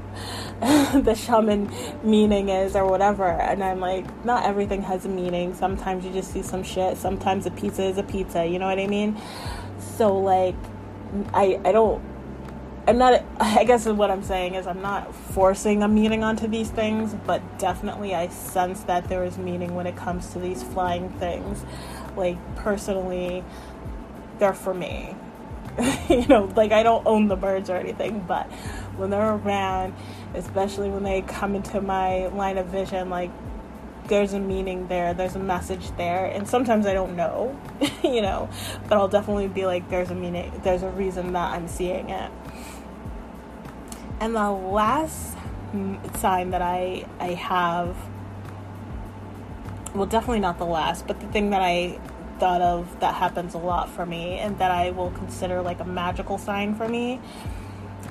the 1.04 1.16
shaman 1.16 1.72
meaning 2.04 2.50
is 2.50 2.76
or 2.76 2.90
whatever 2.90 3.28
and 3.28 3.64
i'm 3.64 3.80
like 3.80 4.06
not 4.26 4.44
everything 4.46 4.82
has 4.82 5.06
a 5.06 5.10
meaning. 5.10 5.54
Sometimes 5.54 6.06
you 6.06 6.12
just 6.12 6.32
see 6.32 6.42
some 6.42 6.64
shit. 6.64 6.98
Sometimes 6.98 7.46
a 7.46 7.52
pizza 7.52 7.84
is 7.84 7.98
a 7.98 8.04
pizza. 8.04 8.46
You 8.46 8.60
know 8.60 8.68
what 8.68 8.80
i 8.80 8.88
mean? 8.88 9.20
So 9.98 10.18
like 10.18 10.56
i 11.34 11.60
i 11.66 11.72
don't 11.72 12.02
I'm 12.90 12.98
not, 12.98 13.24
I 13.40 13.66
guess 13.66 13.86
what 13.86 14.10
I'm 14.10 14.24
saying 14.24 14.56
is 14.56 14.66
I'm 14.66 14.82
not 14.82 15.14
forcing 15.14 15.84
a 15.84 15.88
meaning 15.88 16.24
onto 16.24 16.48
these 16.48 16.72
things, 16.72 17.14
but 17.28 17.60
definitely 17.60 18.16
I 18.16 18.30
sense 18.30 18.82
that 18.86 19.08
there 19.10 19.24
is 19.24 19.38
meaning 19.38 19.76
when 19.76 19.86
it 19.86 19.96
comes 19.96 20.34
to 20.34 20.40
these 20.40 20.64
flying 20.64 21.10
things. 21.12 21.64
Like, 22.18 22.38
personally, 22.56 23.44
they're 24.40 24.56
for 24.56 24.74
me. 24.74 25.16
you 26.10 26.26
know, 26.26 26.52
like 26.56 26.72
I 26.72 26.82
don't 26.82 27.06
own 27.06 27.28
the 27.28 27.36
birds 27.36 27.70
or 27.70 27.78
anything, 27.78 28.22
but 28.28 28.48
when 28.98 29.12
they're 29.12 29.36
around, 29.36 29.94
especially 30.34 30.90
when 30.90 31.04
they 31.04 31.22
come 31.22 31.54
into 31.54 31.82
my 31.82 32.26
line 32.30 32.58
of 32.58 32.66
vision, 32.68 33.12
like 33.12 33.30
there's 34.08 34.34
a 34.34 34.40
meaning 34.40 34.88
there, 34.88 35.14
there's 35.14 35.36
a 35.36 35.40
message 35.40 35.96
there, 35.96 36.26
and 36.26 36.48
sometimes 36.48 36.88
I 36.88 36.94
don't 36.94 37.16
know, 37.16 37.56
you 38.04 38.24
know, 38.24 38.50
but 38.88 38.98
I'll 38.98 39.08
definitely 39.08 39.48
be 39.48 39.68
like, 39.68 39.88
there's 39.90 40.10
a 40.10 40.16
meaning, 40.16 40.52
there's 40.64 40.82
a 40.82 40.90
reason 40.90 41.34
that 41.34 41.54
I'm 41.54 41.68
seeing 41.68 42.10
it. 42.10 42.32
And 44.20 44.36
the 44.36 44.50
last 44.50 45.38
sign 46.16 46.52
that 46.52 46.62
I 46.62 47.06
I 47.20 47.34
have, 47.34 47.96
well, 49.96 50.06
definitely 50.06 50.42
not 50.42 50.58
the 50.58 50.66
last, 50.66 51.08
but 51.08 51.20
the 51.20 51.28
thing 51.28 51.52
that 51.52 51.62
I 51.62 52.00
thought 52.40 52.62
of 52.62 53.00
that 53.02 53.16
happens 53.16 53.54
a 53.54 53.58
lot 53.58 53.90
for 53.90 54.06
me 54.06 54.40
and 54.40 54.58
that 54.60 54.72
I 54.72 54.92
will 54.92 55.12
consider 55.12 55.62
like 55.62 55.80
a 55.80 55.86
magical 55.86 56.38
sign 56.38 56.76
for 56.76 56.88
me 56.88 57.20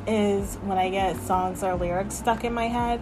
is 0.07 0.57
when 0.57 0.79
I 0.79 0.91
get 0.91 1.17
songs 1.17 1.63
or 1.63 1.75
lyrics 1.75 2.15
stuck 2.15 2.45
in 2.45 2.53
my 2.55 2.69
head. 2.69 3.01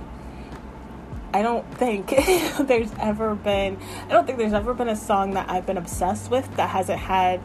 I 1.33 1.43
don't 1.43 1.71
think 1.75 2.09
there's 2.61 2.93
ever 2.99 3.35
been 3.35 3.79
I 4.07 4.09
don't 4.09 4.27
think 4.27 4.39
there's 4.39 4.53
ever 4.53 4.75
been 4.75 4.89
a 4.89 4.97
song 4.97 5.33
that 5.35 5.51
I've 5.51 5.67
been 5.67 5.77
obsessed 5.77 6.31
with 6.31 6.57
that 6.57 6.71
hasn't 6.71 6.99
had 6.99 7.41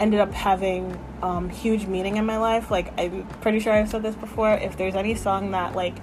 ended 0.00 0.20
up 0.20 0.32
having 0.32 0.98
um, 1.22 1.48
huge 1.48 1.86
meaning 1.86 2.16
in 2.16 2.26
my 2.26 2.38
life. 2.38 2.70
Like 2.70 2.98
I'm 2.98 3.26
pretty 3.40 3.60
sure 3.60 3.72
I've 3.72 3.88
said 3.88 4.02
this 4.02 4.14
before. 4.14 4.52
If 4.52 4.76
there's 4.76 4.94
any 4.94 5.14
song 5.14 5.52
that 5.52 5.74
like 5.74 5.94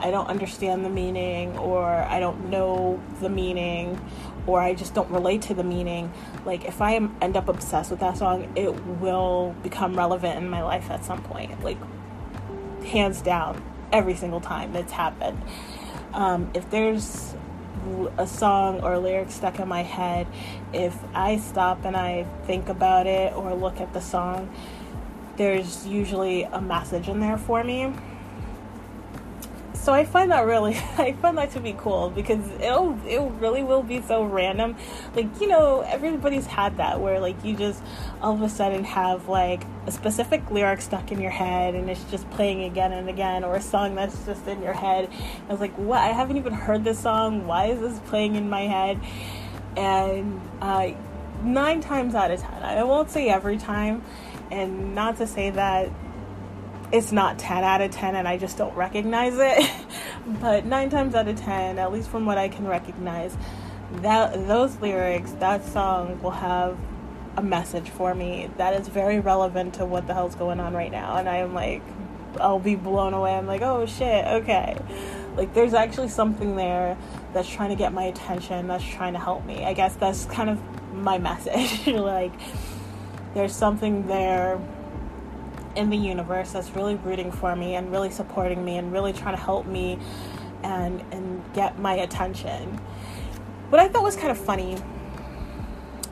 I 0.00 0.10
don't 0.10 0.26
understand 0.26 0.84
the 0.84 0.90
meaning 0.90 1.56
or 1.58 1.86
I 1.86 2.20
don't 2.20 2.50
know 2.50 3.00
the 3.20 3.28
meaning 3.28 4.00
or 4.46 4.60
I 4.60 4.74
just 4.74 4.94
don't 4.94 5.10
relate 5.10 5.42
to 5.42 5.54
the 5.54 5.64
meaning, 5.64 6.12
like 6.44 6.64
if 6.64 6.80
I 6.80 6.94
end 6.94 7.36
up 7.36 7.48
obsessed 7.48 7.90
with 7.90 8.00
that 8.00 8.16
song, 8.16 8.50
it 8.56 8.72
will 9.00 9.54
become 9.62 9.96
relevant 9.96 10.38
in 10.38 10.48
my 10.48 10.62
life 10.62 10.90
at 10.90 11.04
some 11.04 11.22
point. 11.22 11.62
Like 11.62 11.78
hands 12.84 13.20
down, 13.20 13.62
every 13.92 14.14
single 14.14 14.40
time 14.40 14.74
it's 14.76 14.92
happened. 14.92 15.40
Um, 16.14 16.50
if 16.54 16.70
there's 16.70 17.34
a 18.16 18.26
song 18.26 18.80
or 18.80 18.98
lyric 18.98 19.30
stuck 19.30 19.58
in 19.58 19.68
my 19.68 19.82
head, 19.82 20.26
if 20.72 20.96
I 21.14 21.38
stop 21.38 21.84
and 21.84 21.96
I 21.96 22.24
think 22.44 22.68
about 22.68 23.06
it 23.06 23.32
or 23.34 23.54
look 23.54 23.80
at 23.80 23.92
the 23.92 24.00
song, 24.00 24.48
there's 25.36 25.86
usually 25.86 26.42
a 26.42 26.60
message 26.60 27.08
in 27.08 27.20
there 27.20 27.38
for 27.38 27.62
me 27.62 27.92
so 29.88 29.94
I 29.94 30.04
find 30.04 30.30
that 30.32 30.44
really, 30.44 30.74
I 30.98 31.12
find 31.12 31.38
that 31.38 31.52
to 31.52 31.60
be 31.60 31.72
cool 31.72 32.10
because 32.10 32.46
it'll, 32.60 32.98
it 33.06 33.20
really 33.40 33.62
will 33.62 33.82
be 33.82 34.02
so 34.02 34.22
random. 34.22 34.76
Like, 35.16 35.40
you 35.40 35.46
know, 35.46 35.80
everybody's 35.80 36.44
had 36.44 36.76
that 36.76 37.00
where 37.00 37.18
like 37.20 37.42
you 37.42 37.56
just 37.56 37.82
all 38.20 38.34
of 38.34 38.42
a 38.42 38.50
sudden 38.50 38.84
have 38.84 39.30
like 39.30 39.62
a 39.86 39.90
specific 39.90 40.50
lyric 40.50 40.82
stuck 40.82 41.10
in 41.10 41.22
your 41.22 41.30
head 41.30 41.74
and 41.74 41.88
it's 41.88 42.04
just 42.10 42.28
playing 42.32 42.64
again 42.64 42.92
and 42.92 43.08
again, 43.08 43.44
or 43.44 43.56
a 43.56 43.62
song 43.62 43.94
that's 43.94 44.26
just 44.26 44.46
in 44.46 44.60
your 44.60 44.74
head. 44.74 45.08
I 45.48 45.50
was 45.50 45.60
like, 45.60 45.74
what? 45.76 46.00
I 46.00 46.08
haven't 46.08 46.36
even 46.36 46.52
heard 46.52 46.84
this 46.84 46.98
song. 46.98 47.46
Why 47.46 47.68
is 47.68 47.80
this 47.80 47.98
playing 48.10 48.36
in 48.36 48.50
my 48.50 48.66
head? 48.66 49.00
And 49.74 50.38
uh, 50.60 50.88
nine 51.42 51.80
times 51.80 52.14
out 52.14 52.30
of 52.30 52.42
ten, 52.42 52.62
I 52.62 52.84
won't 52.84 53.10
say 53.10 53.30
every 53.30 53.56
time, 53.56 54.02
and 54.50 54.94
not 54.94 55.16
to 55.16 55.26
say 55.26 55.48
that 55.48 55.90
it's 56.92 57.12
not 57.12 57.38
10 57.38 57.64
out 57.64 57.80
of 57.80 57.90
10 57.90 58.14
and 58.14 58.26
I 58.26 58.38
just 58.38 58.56
don't 58.56 58.74
recognize 58.74 59.34
it. 59.36 59.70
but 60.40 60.64
9 60.64 60.90
times 60.90 61.14
out 61.14 61.28
of 61.28 61.36
10, 61.36 61.78
at 61.78 61.92
least 61.92 62.08
from 62.08 62.26
what 62.26 62.38
I 62.38 62.48
can 62.48 62.66
recognize, 62.66 63.36
that 64.02 64.46
those 64.46 64.76
lyrics, 64.80 65.32
that 65.32 65.64
song 65.64 66.20
will 66.22 66.30
have 66.30 66.76
a 67.36 67.42
message 67.42 67.88
for 67.88 68.14
me 68.14 68.50
that 68.56 68.78
is 68.80 68.88
very 68.88 69.20
relevant 69.20 69.74
to 69.74 69.84
what 69.84 70.06
the 70.06 70.14
hell's 70.14 70.34
going 70.34 70.58
on 70.58 70.74
right 70.74 70.90
now 70.90 71.16
and 71.18 71.28
I 71.28 71.36
am 71.36 71.54
like 71.54 71.82
I'll 72.40 72.58
be 72.58 72.76
blown 72.76 73.14
away. 73.14 73.34
I'm 73.34 73.46
like, 73.46 73.62
"Oh 73.62 73.86
shit, 73.86 74.24
okay." 74.26 74.76
Like 75.36 75.54
there's 75.54 75.74
actually 75.74 76.08
something 76.08 76.56
there 76.56 76.96
that's 77.32 77.48
trying 77.48 77.70
to 77.70 77.76
get 77.76 77.92
my 77.92 78.04
attention, 78.04 78.68
that's 78.68 78.84
trying 78.84 79.12
to 79.14 79.18
help 79.18 79.44
me. 79.44 79.64
I 79.64 79.72
guess 79.72 79.94
that's 79.96 80.24
kind 80.26 80.50
of 80.50 80.94
my 80.94 81.18
message. 81.30 81.86
like 81.86 82.32
there's 83.34 83.54
something 83.54 84.06
there 84.06 84.60
in 85.78 85.90
the 85.90 85.96
universe 85.96 86.52
that's 86.52 86.70
really 86.74 86.96
rooting 86.96 87.30
for 87.30 87.54
me 87.54 87.76
and 87.76 87.92
really 87.92 88.10
supporting 88.10 88.64
me 88.64 88.76
and 88.76 88.92
really 88.92 89.12
trying 89.12 89.36
to 89.36 89.40
help 89.40 89.64
me 89.64 89.96
and 90.64 91.02
and 91.12 91.42
get 91.54 91.78
my 91.78 91.94
attention. 91.94 92.76
What 93.70 93.80
I 93.80 93.88
thought 93.88 94.02
was 94.02 94.16
kind 94.16 94.30
of 94.30 94.38
funny. 94.38 94.76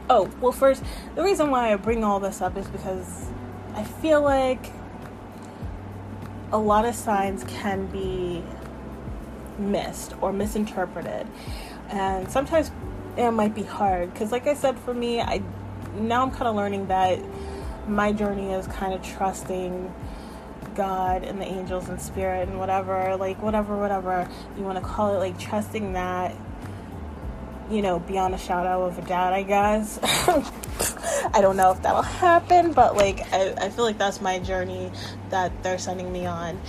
Oh, 0.08 0.30
well 0.40 0.52
first, 0.52 0.84
the 1.16 1.22
reason 1.22 1.50
why 1.50 1.72
I 1.72 1.76
bring 1.76 2.04
all 2.04 2.20
this 2.20 2.40
up 2.40 2.56
is 2.56 2.68
because 2.68 3.26
I 3.74 3.82
feel 3.82 4.22
like 4.22 4.70
a 6.52 6.58
lot 6.58 6.84
of 6.84 6.94
signs 6.94 7.42
can 7.44 7.86
be 7.86 8.44
missed 9.58 10.14
or 10.20 10.32
misinterpreted. 10.32 11.26
And 11.88 12.30
sometimes 12.30 12.70
it 13.16 13.32
might 13.32 13.54
be 13.54 13.64
hard 13.64 14.12
because 14.12 14.30
like 14.30 14.46
I 14.46 14.54
said 14.54 14.78
for 14.78 14.94
me, 14.94 15.20
I 15.20 15.42
now 15.96 16.22
I'm 16.22 16.30
kind 16.30 16.46
of 16.46 16.54
learning 16.54 16.86
that 16.86 17.18
my 17.88 18.12
journey 18.12 18.52
is 18.52 18.66
kind 18.66 18.92
of 18.92 19.02
trusting 19.02 19.92
God 20.74 21.24
and 21.24 21.40
the 21.40 21.44
angels 21.44 21.88
and 21.88 22.00
spirit 22.00 22.48
and 22.48 22.58
whatever, 22.58 23.16
like 23.16 23.42
whatever, 23.42 23.76
whatever 23.76 24.28
you 24.56 24.62
want 24.62 24.78
to 24.78 24.84
call 24.84 25.14
it, 25.14 25.18
like 25.18 25.38
trusting 25.38 25.94
that, 25.94 26.34
you 27.70 27.82
know, 27.82 27.98
beyond 27.98 28.34
a 28.34 28.38
shadow 28.38 28.84
of 28.84 28.98
a 28.98 29.02
doubt, 29.02 29.32
I 29.32 29.42
guess. 29.42 29.98
I 31.32 31.40
don't 31.40 31.56
know 31.56 31.72
if 31.72 31.82
that'll 31.82 32.02
happen, 32.02 32.72
but 32.72 32.96
like 32.96 33.32
I, 33.32 33.54
I 33.58 33.70
feel 33.70 33.84
like 33.84 33.98
that's 33.98 34.20
my 34.20 34.38
journey 34.38 34.90
that 35.30 35.62
they're 35.62 35.78
sending 35.78 36.12
me 36.12 36.26
on 36.26 36.60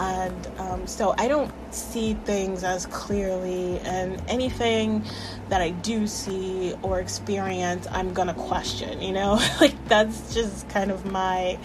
and 0.00 0.48
um, 0.58 0.86
so 0.86 1.14
I 1.18 1.28
don't 1.28 1.52
see 1.74 2.14
things 2.14 2.64
as 2.64 2.86
clearly, 2.86 3.78
and 3.80 4.20
anything 4.28 5.04
that 5.50 5.60
I 5.60 5.70
do 5.70 6.06
see 6.06 6.74
or 6.82 7.00
experience, 7.00 7.86
I'm 7.90 8.14
gonna 8.14 8.34
question. 8.34 9.02
You 9.02 9.12
know, 9.12 9.34
like 9.60 9.88
that's 9.88 10.34
just 10.34 10.68
kind 10.70 10.90
of 10.90 11.04
my 11.04 11.58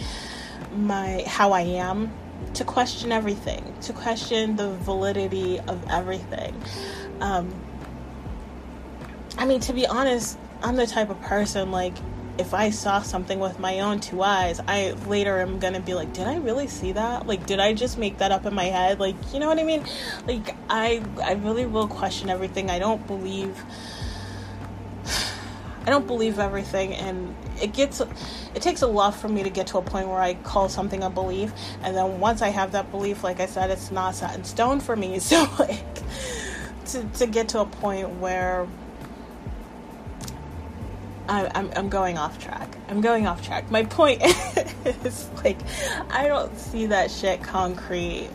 my 0.76 1.24
how 1.26 1.54
I 1.54 1.62
am 1.62 2.12
to 2.56 2.66
question 2.66 3.14
everything, 3.14 3.74
to 3.84 3.94
question 3.94 4.58
the 4.58 4.74
validity 4.80 5.60
of 5.62 5.82
everything. 5.90 6.62
Um, 7.22 7.54
I 9.38 9.46
mean, 9.46 9.62
to 9.62 9.74
be 9.74 9.88
honest, 9.88 10.38
I'm 10.62 10.76
the 10.76 10.88
type 10.88 11.10
of 11.10 11.22
person 11.22 11.72
like 11.72 11.96
if 12.38 12.54
I 12.54 12.70
saw 12.70 13.02
something 13.02 13.40
with 13.40 13.60
my 13.60 13.80
own 13.80 14.00
two 14.00 14.22
eyes, 14.22 14.60
I 14.68 14.92
later 15.08 15.40
am 15.40 15.60
gonna 15.60 15.80
be 15.80 15.94
like, 15.94 16.14
did 16.14 16.28
I 16.28 16.38
really 16.38 16.68
see 16.68 16.92
that? 16.92 17.28
Like, 17.28 17.46
did 17.46 17.60
I 17.60 17.74
just 17.74 17.98
make 17.98 18.18
that 18.18 18.32
up 18.32 18.46
in 18.46 18.54
my 18.54 18.66
head? 18.66 19.00
Like, 19.00 19.16
you 19.34 19.40
know 19.40 19.48
what 19.48 19.60
I 19.60 19.64
mean? 19.64 19.86
Like, 20.28 20.56
I 20.70 21.02
I 21.24 21.34
really 21.34 21.66
will 21.66 21.88
question 21.88 22.30
everything. 22.30 22.70
I 22.70 22.80
don't 22.80 23.06
believe. 23.08 23.64
I 25.86 25.90
don't 25.92 26.08
believe 26.08 26.40
everything, 26.40 26.94
and 26.94 27.36
it 27.62 27.74
gets 27.74 28.02
it 28.02 28.62
takes 28.62 28.82
a 28.82 28.88
lot 28.88 29.16
for 29.16 29.30
me 29.30 29.44
to 29.44 29.50
get 29.50 29.68
to 29.68 29.78
a 29.78 29.82
point 29.82 30.08
where 30.08 30.20
I 30.20 30.34
call 30.34 30.68
something 30.68 31.04
a 31.04 31.10
belief, 31.10 31.54
and 31.84 31.96
then 31.96 32.20
once 32.20 32.42
I 32.42 32.50
have 32.50 32.72
that 32.74 32.92
belief, 32.92 33.24
like 33.24 33.40
I 33.40 33.46
said, 33.46 33.70
it's 33.70 33.92
not 33.92 34.16
set 34.16 34.36
in 34.36 34.44
stone 34.44 34.80
for 34.80 34.96
me. 34.96 35.20
So 35.26 35.48
like 35.60 35.84
to 36.88 37.04
to 37.04 37.28
get 37.28 37.50
to 37.50 37.62
a 37.62 37.66
point 37.66 38.10
where 38.20 38.68
I, 41.28 41.50
I'm, 41.56 41.72
I'm 41.76 41.90
going 41.90 42.18
off 42.18 42.40
track. 42.40 42.76
I'm 42.90 43.02
going 43.02 43.28
off 43.28 43.46
track. 43.46 43.70
My 43.72 43.84
point 43.84 44.22
is 44.86 45.30
like, 45.44 45.58
I 46.10 46.28
don't 46.28 46.58
see 46.58 46.86
that 46.88 47.10
shit 47.10 47.42
concrete, 47.42 48.30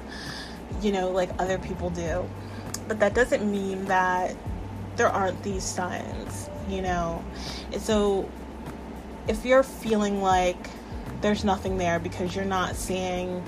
you 0.82 0.92
know, 0.92 1.10
like 1.10 1.30
other 1.38 1.58
people 1.58 1.90
do. 1.90 2.28
But 2.88 3.00
that 3.00 3.14
doesn't 3.14 3.50
mean 3.50 3.84
that 3.86 4.34
there 4.96 5.08
aren't 5.08 5.42
these 5.42 5.62
signs, 5.62 6.50
you 6.68 6.82
know. 6.82 7.24
And 7.72 7.80
so 7.80 8.28
if 9.28 9.44
you're 9.44 9.62
feeling 9.62 10.20
like 10.20 10.68
there's 11.20 11.44
nothing 11.44 11.78
there 11.78 11.98
because 11.98 12.34
you're 12.34 12.44
not 12.44 12.74
seeing 12.74 13.42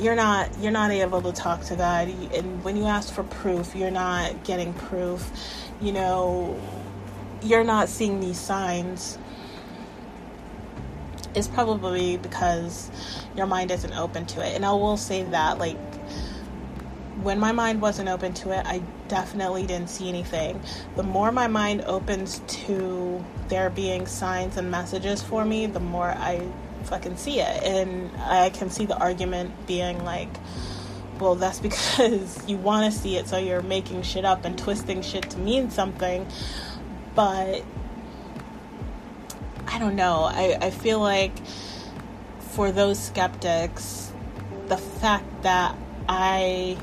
you're 0.00 0.16
not 0.16 0.50
you're 0.60 0.72
not 0.72 0.90
able 0.90 1.20
to 1.22 1.32
talk 1.32 1.62
to 1.62 1.76
God 1.76 2.08
and 2.08 2.62
when 2.64 2.76
you 2.76 2.84
ask 2.84 3.12
for 3.12 3.22
proof 3.22 3.74
you're 3.74 3.90
not 3.90 4.44
getting 4.44 4.72
proof 4.72 5.30
you 5.80 5.92
know 5.92 6.58
you're 7.42 7.64
not 7.64 7.88
seeing 7.88 8.20
these 8.20 8.38
signs 8.38 9.18
is 11.34 11.48
probably 11.48 12.16
because 12.16 12.90
your 13.36 13.46
mind 13.46 13.70
isn't 13.70 13.92
open 13.94 14.26
to 14.26 14.46
it. 14.46 14.54
And 14.54 14.64
I 14.64 14.72
will 14.72 14.96
say 14.96 15.22
that, 15.24 15.58
like, 15.58 15.78
when 17.22 17.38
my 17.38 17.52
mind 17.52 17.80
wasn't 17.80 18.08
open 18.08 18.32
to 18.34 18.50
it, 18.58 18.66
I 18.66 18.82
definitely 19.08 19.66
didn't 19.66 19.90
see 19.90 20.08
anything. 20.08 20.60
The 20.96 21.02
more 21.02 21.30
my 21.30 21.46
mind 21.46 21.82
opens 21.82 22.40
to 22.48 23.24
there 23.48 23.70
being 23.70 24.06
signs 24.06 24.56
and 24.56 24.70
messages 24.70 25.22
for 25.22 25.44
me, 25.44 25.66
the 25.66 25.80
more 25.80 26.08
I 26.08 26.46
fucking 26.84 27.16
see 27.16 27.40
it. 27.40 27.62
And 27.62 28.10
I 28.22 28.50
can 28.50 28.70
see 28.70 28.86
the 28.86 28.96
argument 28.96 29.66
being 29.66 30.02
like, 30.04 30.30
well, 31.20 31.34
that's 31.34 31.60
because 31.60 32.48
you 32.48 32.56
want 32.56 32.92
to 32.92 32.98
see 32.98 33.16
it, 33.16 33.28
so 33.28 33.36
you're 33.36 33.62
making 33.62 34.02
shit 34.02 34.24
up 34.24 34.44
and 34.44 34.58
twisting 34.58 35.02
shit 35.02 35.30
to 35.30 35.38
mean 35.38 35.70
something 35.70 36.26
but 37.20 37.62
I 39.66 39.78
don't 39.78 39.94
know. 39.94 40.22
I, 40.22 40.56
I 40.58 40.70
feel 40.70 41.00
like 41.00 41.32
for 42.38 42.72
those 42.72 42.98
skeptics, 42.98 44.10
the 44.68 44.78
fact 44.78 45.42
that 45.42 45.76
I 46.08 46.78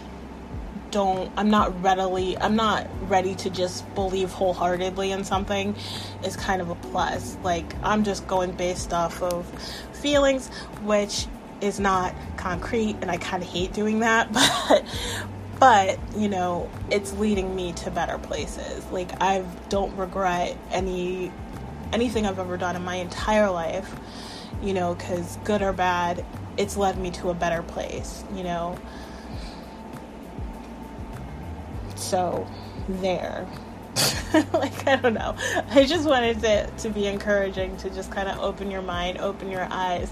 don't 0.92 1.32
I'm 1.36 1.50
not 1.50 1.82
readily 1.82 2.38
I'm 2.38 2.56
not 2.56 2.88
ready 3.10 3.34
to 3.36 3.50
just 3.50 3.84
believe 3.96 4.32
wholeheartedly 4.32 5.12
in 5.12 5.24
something 5.24 5.76
is 6.24 6.38
kind 6.38 6.62
of 6.62 6.70
a 6.70 6.76
plus. 6.76 7.36
Like 7.44 7.74
I'm 7.82 8.04
just 8.04 8.28
going 8.28 8.52
based 8.52 8.94
off 8.94 9.24
of 9.24 9.48
feelings 9.94 10.50
which 10.84 11.26
is 11.62 11.80
not 11.80 12.14
concrete 12.38 12.98
and 13.02 13.10
I 13.10 13.18
kind 13.18 13.42
of 13.42 13.50
hate 13.50 13.74
doing 13.74 14.02
that, 14.02 14.32
but 14.70 14.86
but 15.60 16.00
you 16.16 16.30
know 16.30 16.70
it's 16.92 17.14
leading 17.14 17.56
me 17.56 17.74
to 17.74 17.92
better 17.92 18.18
places. 18.18 18.86
Like 18.92 19.22
i 19.22 19.44
don't 19.70 19.96
regret 19.98 20.58
any 20.72 21.32
anything 21.94 22.26
i've 22.26 22.40
ever 22.40 22.58
done 22.58 22.76
in 22.76 22.84
my 22.84 22.96
entire 22.96 23.50
life 23.50 23.96
you 24.62 24.74
know 24.74 24.94
because 24.94 25.38
good 25.46 25.62
or 25.62 25.72
bad 25.74 26.26
it's 26.58 26.76
led 26.76 26.98
me 26.98 27.12
to 27.12 27.30
a 27.30 27.34
better 27.34 27.64
place 27.64 28.24
you 28.34 28.44
know? 28.44 28.78
So 31.96 32.48
there. 32.88 33.48
Like 34.54 34.86
i 34.88 34.98
don't 34.98 35.14
know. 35.14 35.36
I 35.70 35.86
just 35.86 36.06
wanted 36.06 36.42
to 36.42 36.70
to 36.80 36.90
be 36.90 37.08
encouraging 37.08 37.78
to 37.78 37.90
just 37.90 38.12
kind 38.12 38.28
of 38.28 38.38
open 38.40 38.70
your 38.70 38.82
mind 38.82 39.20
open 39.20 39.50
your 39.50 39.66
eyes 39.72 40.12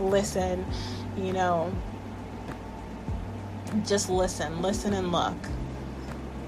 listen 0.00 0.66
you 1.16 1.32
know 1.32 1.72
just 3.86 4.08
listen. 4.08 4.62
Listen 4.62 4.94
and 4.94 5.12
look. 5.12 5.36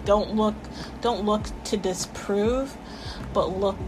Don't 0.05 0.35
look 0.35 0.55
don't 1.01 1.25
look 1.25 1.43
to 1.65 1.77
disprove 1.77 2.77
but 3.33 3.59
look 3.59 3.79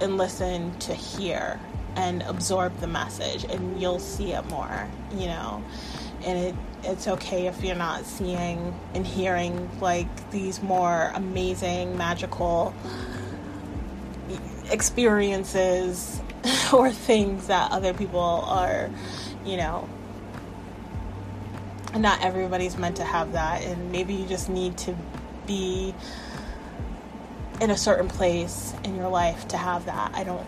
and 0.00 0.16
listen 0.16 0.76
to 0.78 0.94
hear 0.94 1.58
and 1.96 2.22
absorb 2.22 2.78
the 2.78 2.86
message 2.86 3.44
and 3.44 3.80
you'll 3.80 3.98
see 3.98 4.32
it 4.32 4.44
more 4.50 4.88
you 5.12 5.26
know? 5.26 5.62
And 6.24 6.38
it 6.38 6.54
it's 6.84 7.08
okay 7.08 7.46
if 7.46 7.62
you're 7.62 7.74
not 7.74 8.04
seeing 8.04 8.74
and 8.94 9.06
hearing 9.06 9.68
like 9.80 10.30
these 10.30 10.62
more 10.62 11.10
amazing 11.14 11.96
magical 11.96 12.72
experiences 14.70 16.20
or 16.72 16.90
things 16.92 17.48
that 17.48 17.72
other 17.72 17.92
people 17.92 18.20
are 18.20 18.90
you 19.44 19.56
know 19.56 19.88
not 21.98 22.22
everybody's 22.22 22.76
meant 22.76 22.96
to 22.96 23.04
have 23.04 23.32
that. 23.32 23.62
And 23.62 23.92
maybe 23.92 24.14
you 24.14 24.26
just 24.26 24.48
need 24.48 24.76
to 24.78 24.96
be 25.46 25.94
in 27.60 27.70
a 27.70 27.76
certain 27.76 28.08
place 28.08 28.74
in 28.84 28.96
your 28.96 29.08
life 29.08 29.48
to 29.48 29.56
have 29.56 29.86
that. 29.86 30.12
I 30.14 30.24
don't 30.24 30.46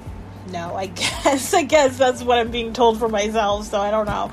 know. 0.51 0.75
I 0.75 0.87
guess 1.25 1.55
i 1.55 1.63
guess 1.63 1.99
that's 1.99 2.23
what 2.23 2.39
i'm 2.39 2.51
being 2.51 2.73
told 2.73 2.99
for 2.99 3.09
myself 3.09 3.67
so 3.67 3.81
i 3.81 3.91
don't 3.91 4.07
know. 4.07 4.31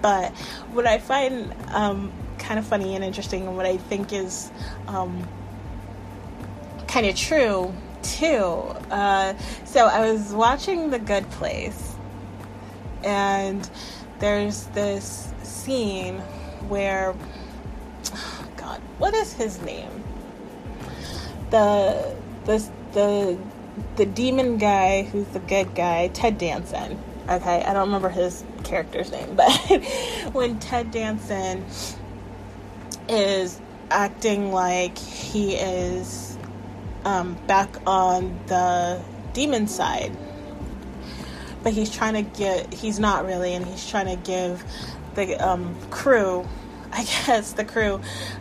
But 0.00 0.32
what 0.72 0.86
i 0.86 0.98
find 0.98 1.54
um, 1.68 2.12
kind 2.38 2.58
of 2.58 2.66
funny 2.66 2.94
and 2.94 3.04
interesting 3.04 3.46
and 3.46 3.56
what 3.56 3.66
i 3.66 3.76
think 3.76 4.12
is 4.12 4.50
um, 4.86 5.26
kind 6.88 7.06
of 7.06 7.16
true 7.16 7.72
too 8.02 8.44
uh, 8.90 9.34
so 9.64 9.86
i 9.86 10.10
was 10.10 10.32
watching 10.32 10.90
the 10.90 10.98
good 10.98 11.28
place 11.30 11.94
and 13.02 13.68
there's 14.18 14.64
this 14.68 15.33
scene 15.44 16.18
where 16.68 17.14
God, 18.56 18.80
what 18.98 19.14
is 19.14 19.32
his 19.32 19.60
name? 19.62 20.02
The 21.50 22.16
the 22.44 22.68
the 22.92 23.38
the 23.96 24.06
demon 24.06 24.58
guy 24.58 25.02
who's 25.02 25.26
the 25.28 25.40
good 25.40 25.74
guy, 25.74 26.08
Ted 26.08 26.38
Danson. 26.38 26.98
Okay, 27.28 27.62
I 27.64 27.72
don't 27.72 27.86
remember 27.86 28.10
his 28.10 28.44
character's 28.64 29.10
name, 29.10 29.34
but 29.36 29.52
when 30.32 30.58
Ted 30.58 30.90
Danson 30.90 31.64
is 33.08 33.60
acting 33.90 34.52
like 34.52 34.96
he 34.98 35.54
is 35.54 36.38
um, 37.04 37.34
back 37.46 37.76
on 37.86 38.38
the 38.46 39.00
demon 39.32 39.66
side, 39.66 40.16
but 41.62 41.72
he's 41.72 41.90
trying 41.90 42.14
to 42.14 42.22
get, 42.38 42.72
he's 42.72 42.98
not 42.98 43.24
really, 43.26 43.54
and 43.54 43.64
he's 43.66 43.88
trying 43.88 44.06
to 44.06 44.16
give 44.16 44.64
the 45.14 45.36
um, 45.36 45.76
crew, 45.90 46.46
I 46.92 47.04
guess 47.26 47.52
the 47.52 47.64
crew, 47.64 48.00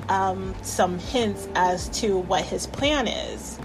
um, 0.10 0.56
some 0.62 1.00
hints 1.00 1.48
as 1.56 1.90
to 2.02 2.18
what 2.18 2.44
his 2.44 2.68
plan 2.68 3.08
is, 3.08 3.60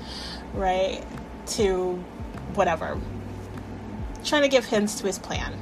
right? 0.55 1.05
To 1.47 1.95
whatever. 2.55 2.99
Trying 4.25 4.43
to 4.43 4.49
give 4.49 4.65
hints 4.65 5.01
to 5.01 5.07
his 5.07 5.19
plan 5.19 5.55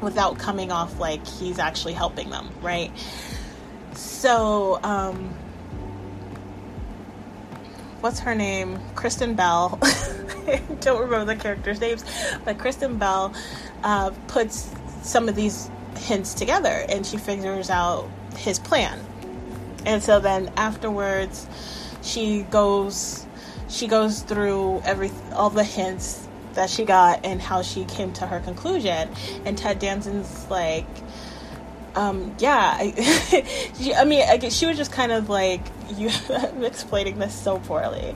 without 0.00 0.38
coming 0.38 0.70
off 0.70 0.98
like 0.98 1.26
he's 1.26 1.58
actually 1.58 1.94
helping 1.94 2.30
them, 2.30 2.50
right? 2.60 2.90
So, 3.94 4.78
um, 4.82 5.34
what's 8.00 8.20
her 8.20 8.34
name? 8.34 8.78
Kristen 8.94 9.34
Bell. 9.34 9.78
Don't 10.80 11.00
remember 11.00 11.24
the 11.24 11.36
characters' 11.36 11.80
names, 11.80 12.04
but 12.44 12.58
Kristen 12.58 12.98
Bell 12.98 13.34
uh, 13.82 14.10
puts 14.28 14.72
some 15.02 15.28
of 15.28 15.34
these 15.34 15.70
hints 15.96 16.34
together 16.34 16.84
and 16.88 17.06
she 17.06 17.16
figures 17.16 17.70
out 17.70 18.08
his 18.36 18.58
plan. 18.58 18.98
And 19.84 20.02
so 20.02 20.20
then 20.20 20.52
afterwards 20.56 21.46
she 22.02 22.42
goes 22.42 23.26
she 23.68 23.88
goes 23.88 24.20
through 24.22 24.80
every 24.84 25.10
all 25.32 25.50
the 25.50 25.64
hints 25.64 26.26
that 26.54 26.70
she 26.70 26.84
got 26.84 27.24
and 27.24 27.42
how 27.42 27.62
she 27.62 27.84
came 27.84 28.12
to 28.14 28.26
her 28.26 28.40
conclusion 28.40 29.10
and 29.44 29.58
Ted 29.58 29.78
Danson's 29.78 30.48
like 30.50 30.86
um, 31.96 32.36
yeah, 32.38 32.76
I, 32.78 33.94
I 33.96 34.04
mean, 34.04 34.22
I 34.28 34.48
she 34.50 34.66
was 34.66 34.76
just 34.76 34.92
kind 34.92 35.10
of 35.10 35.28
like, 35.28 35.62
you, 35.96 36.10
I'm 36.28 36.62
explaining 36.62 37.18
this 37.18 37.34
so 37.34 37.58
poorly. 37.58 38.14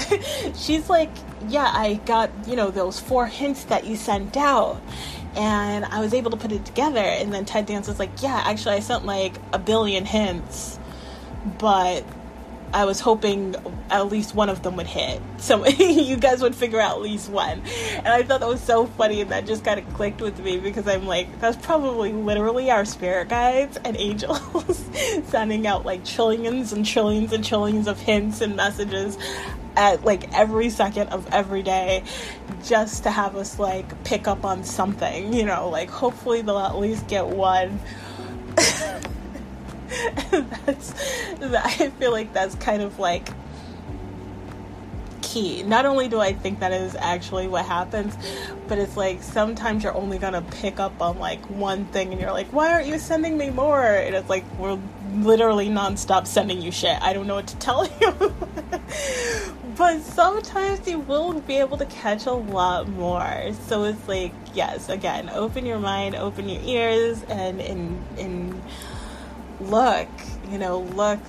She's 0.54 0.88
like, 0.88 1.10
yeah, 1.48 1.70
I 1.72 1.94
got, 2.04 2.30
you 2.46 2.56
know, 2.56 2.70
those 2.70 3.00
four 3.00 3.26
hints 3.26 3.64
that 3.64 3.86
you 3.86 3.96
sent 3.96 4.36
out 4.36 4.80
and 5.36 5.84
I 5.84 6.00
was 6.00 6.14
able 6.14 6.30
to 6.30 6.36
put 6.36 6.52
it 6.52 6.64
together. 6.64 7.00
And 7.00 7.32
then 7.32 7.44
Ted 7.44 7.66
Danson 7.66 7.92
was 7.92 7.98
like, 7.98 8.22
"Yeah, 8.22 8.42
actually, 8.44 8.76
I 8.76 8.80
sent 8.80 9.06
like 9.06 9.34
a 9.52 9.58
billion 9.58 10.04
hints, 10.04 10.78
but 11.58 12.04
I 12.74 12.86
was 12.86 13.00
hoping 13.00 13.54
at 13.90 14.08
least 14.08 14.34
one 14.34 14.48
of 14.48 14.62
them 14.62 14.76
would 14.76 14.86
hit. 14.86 15.20
So 15.42 15.66
you 15.66 16.16
guys 16.18 16.40
would 16.40 16.54
figure 16.54 16.80
out 16.80 16.96
at 16.96 17.02
least 17.02 17.28
one." 17.30 17.62
And 17.96 18.08
I 18.08 18.22
thought 18.22 18.40
that 18.40 18.48
was 18.48 18.62
so 18.62 18.86
funny, 18.86 19.20
and 19.20 19.30
that 19.30 19.46
just 19.46 19.64
kind 19.64 19.80
of 19.80 19.94
clicked 19.94 20.20
with 20.20 20.38
me 20.38 20.58
because 20.58 20.86
I'm 20.86 21.06
like, 21.06 21.40
that's 21.40 21.56
probably 21.64 22.12
literally 22.12 22.70
our 22.70 22.84
spirit 22.84 23.28
guides 23.28 23.78
and 23.84 23.96
angels 23.96 24.84
sending 25.24 25.66
out 25.66 25.84
like 25.84 26.04
trillions 26.04 26.72
and 26.72 26.86
trillions 26.86 27.32
and 27.32 27.44
trillions 27.44 27.86
of 27.88 27.98
hints 27.98 28.40
and 28.40 28.56
messages 28.56 29.18
at 29.76 30.04
like 30.04 30.32
every 30.34 30.70
second 30.70 31.08
of 31.08 31.26
every 31.32 31.62
day 31.62 32.04
just 32.64 33.02
to 33.04 33.10
have 33.10 33.36
us 33.36 33.58
like 33.58 34.04
pick 34.04 34.26
up 34.28 34.44
on 34.44 34.64
something, 34.64 35.32
you 35.32 35.44
know, 35.44 35.68
like 35.68 35.90
hopefully 35.90 36.42
they'll 36.42 36.58
at 36.58 36.78
least 36.78 37.06
get 37.08 37.26
one. 37.26 37.80
that's 40.66 40.94
I 41.42 41.90
feel 41.98 42.12
like 42.12 42.32
that's 42.32 42.54
kind 42.56 42.82
of 42.82 42.98
like 42.98 43.28
key. 45.32 45.62
Not 45.62 45.86
only 45.86 46.08
do 46.08 46.20
I 46.20 46.32
think 46.32 46.60
that 46.60 46.72
is 46.72 46.94
actually 46.94 47.48
what 47.48 47.64
happens, 47.64 48.16
but 48.68 48.78
it's 48.78 48.96
like 48.96 49.22
sometimes 49.22 49.82
you're 49.82 49.94
only 49.94 50.18
gonna 50.18 50.42
pick 50.42 50.78
up 50.78 51.00
on 51.00 51.18
like 51.18 51.44
one 51.48 51.86
thing 51.86 52.12
and 52.12 52.20
you're 52.20 52.32
like, 52.32 52.52
why 52.52 52.72
aren't 52.72 52.86
you 52.86 52.98
sending 52.98 53.38
me 53.38 53.50
more? 53.50 53.82
And 53.82 54.14
it's 54.14 54.28
like 54.28 54.44
we're 54.58 54.78
literally 55.14 55.68
nonstop 55.68 56.26
sending 56.26 56.60
you 56.60 56.70
shit. 56.70 57.00
I 57.00 57.12
don't 57.12 57.26
know 57.26 57.36
what 57.36 57.46
to 57.48 57.56
tell 57.56 57.86
you. 58.00 58.34
But 59.76 60.00
sometimes 60.02 60.86
you 60.86 60.98
will 60.98 61.40
be 61.40 61.58
able 61.58 61.76
to 61.78 61.86
catch 61.86 62.26
a 62.26 62.32
lot 62.32 62.88
more. 62.88 63.52
So 63.66 63.84
it's 63.84 64.08
like, 64.08 64.32
yes, 64.54 64.88
again, 64.88 65.30
open 65.30 65.66
your 65.66 65.78
mind, 65.78 66.14
open 66.14 66.48
your 66.48 66.62
ears, 66.62 67.22
and 67.24 67.60
and 67.60 68.04
and 68.18 68.62
look, 69.60 70.08
you 70.50 70.58
know, 70.58 70.80
look 70.80 71.20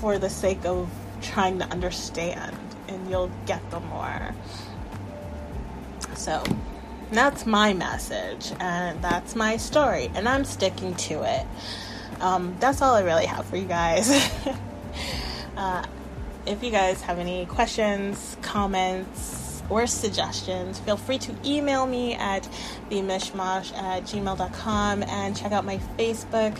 for 0.00 0.18
the 0.18 0.30
sake 0.30 0.64
of 0.64 0.90
trying 1.22 1.58
to 1.58 1.64
understand, 1.66 2.56
and 2.88 3.10
you'll 3.10 3.30
get 3.46 3.70
the 3.70 3.80
more. 3.80 4.34
So 6.14 6.42
that's 7.10 7.46
my 7.46 7.74
message, 7.74 8.52
and 8.60 9.02
that's 9.02 9.34
my 9.34 9.56
story, 9.56 10.10
and 10.14 10.28
I'm 10.28 10.44
sticking 10.44 10.94
to 10.94 11.22
it. 11.22 11.46
Um, 12.20 12.56
that's 12.60 12.80
all 12.80 12.94
I 12.94 13.02
really 13.02 13.26
have 13.26 13.44
for 13.46 13.56
you 13.56 13.66
guys. 13.66 14.10
uh, 15.56 15.84
if 16.46 16.62
you 16.62 16.70
guys 16.70 17.00
have 17.02 17.18
any 17.18 17.46
questions, 17.46 18.36
comments, 18.42 19.62
or 19.68 19.86
suggestions, 19.86 20.78
feel 20.80 20.96
free 20.96 21.18
to 21.18 21.34
email 21.44 21.86
me 21.86 22.14
at 22.14 22.48
themishmash 22.90 23.74
at 23.76 24.04
gmail.com 24.04 25.02
and 25.02 25.36
check 25.36 25.52
out 25.52 25.64
my 25.64 25.78
Facebook 25.98 26.56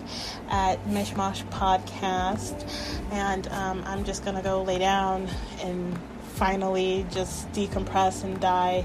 at 0.48 0.84
Mishmash 0.86 1.48
Podcast. 1.50 2.68
And 3.12 3.46
um, 3.48 3.84
I'm 3.86 4.04
just 4.04 4.24
going 4.24 4.36
to 4.36 4.42
go 4.42 4.62
lay 4.62 4.78
down 4.78 5.28
and 5.60 5.96
finally 6.34 7.06
just 7.10 7.50
decompress 7.52 8.24
and 8.24 8.40
die 8.40 8.84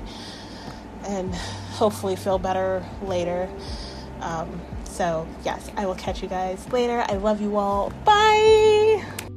and 1.08 1.34
hopefully 1.34 2.16
feel 2.16 2.38
better 2.38 2.86
later. 3.04 3.50
Um, 4.22 4.62
so, 4.84 5.28
yes, 5.44 5.72
I 5.76 5.86
will 5.86 5.96
catch 5.96 6.22
you 6.22 6.28
guys 6.28 6.72
later. 6.72 7.04
I 7.08 7.16
love 7.16 7.42
you 7.42 7.58
all. 7.58 7.90
Bye. 8.06 9.31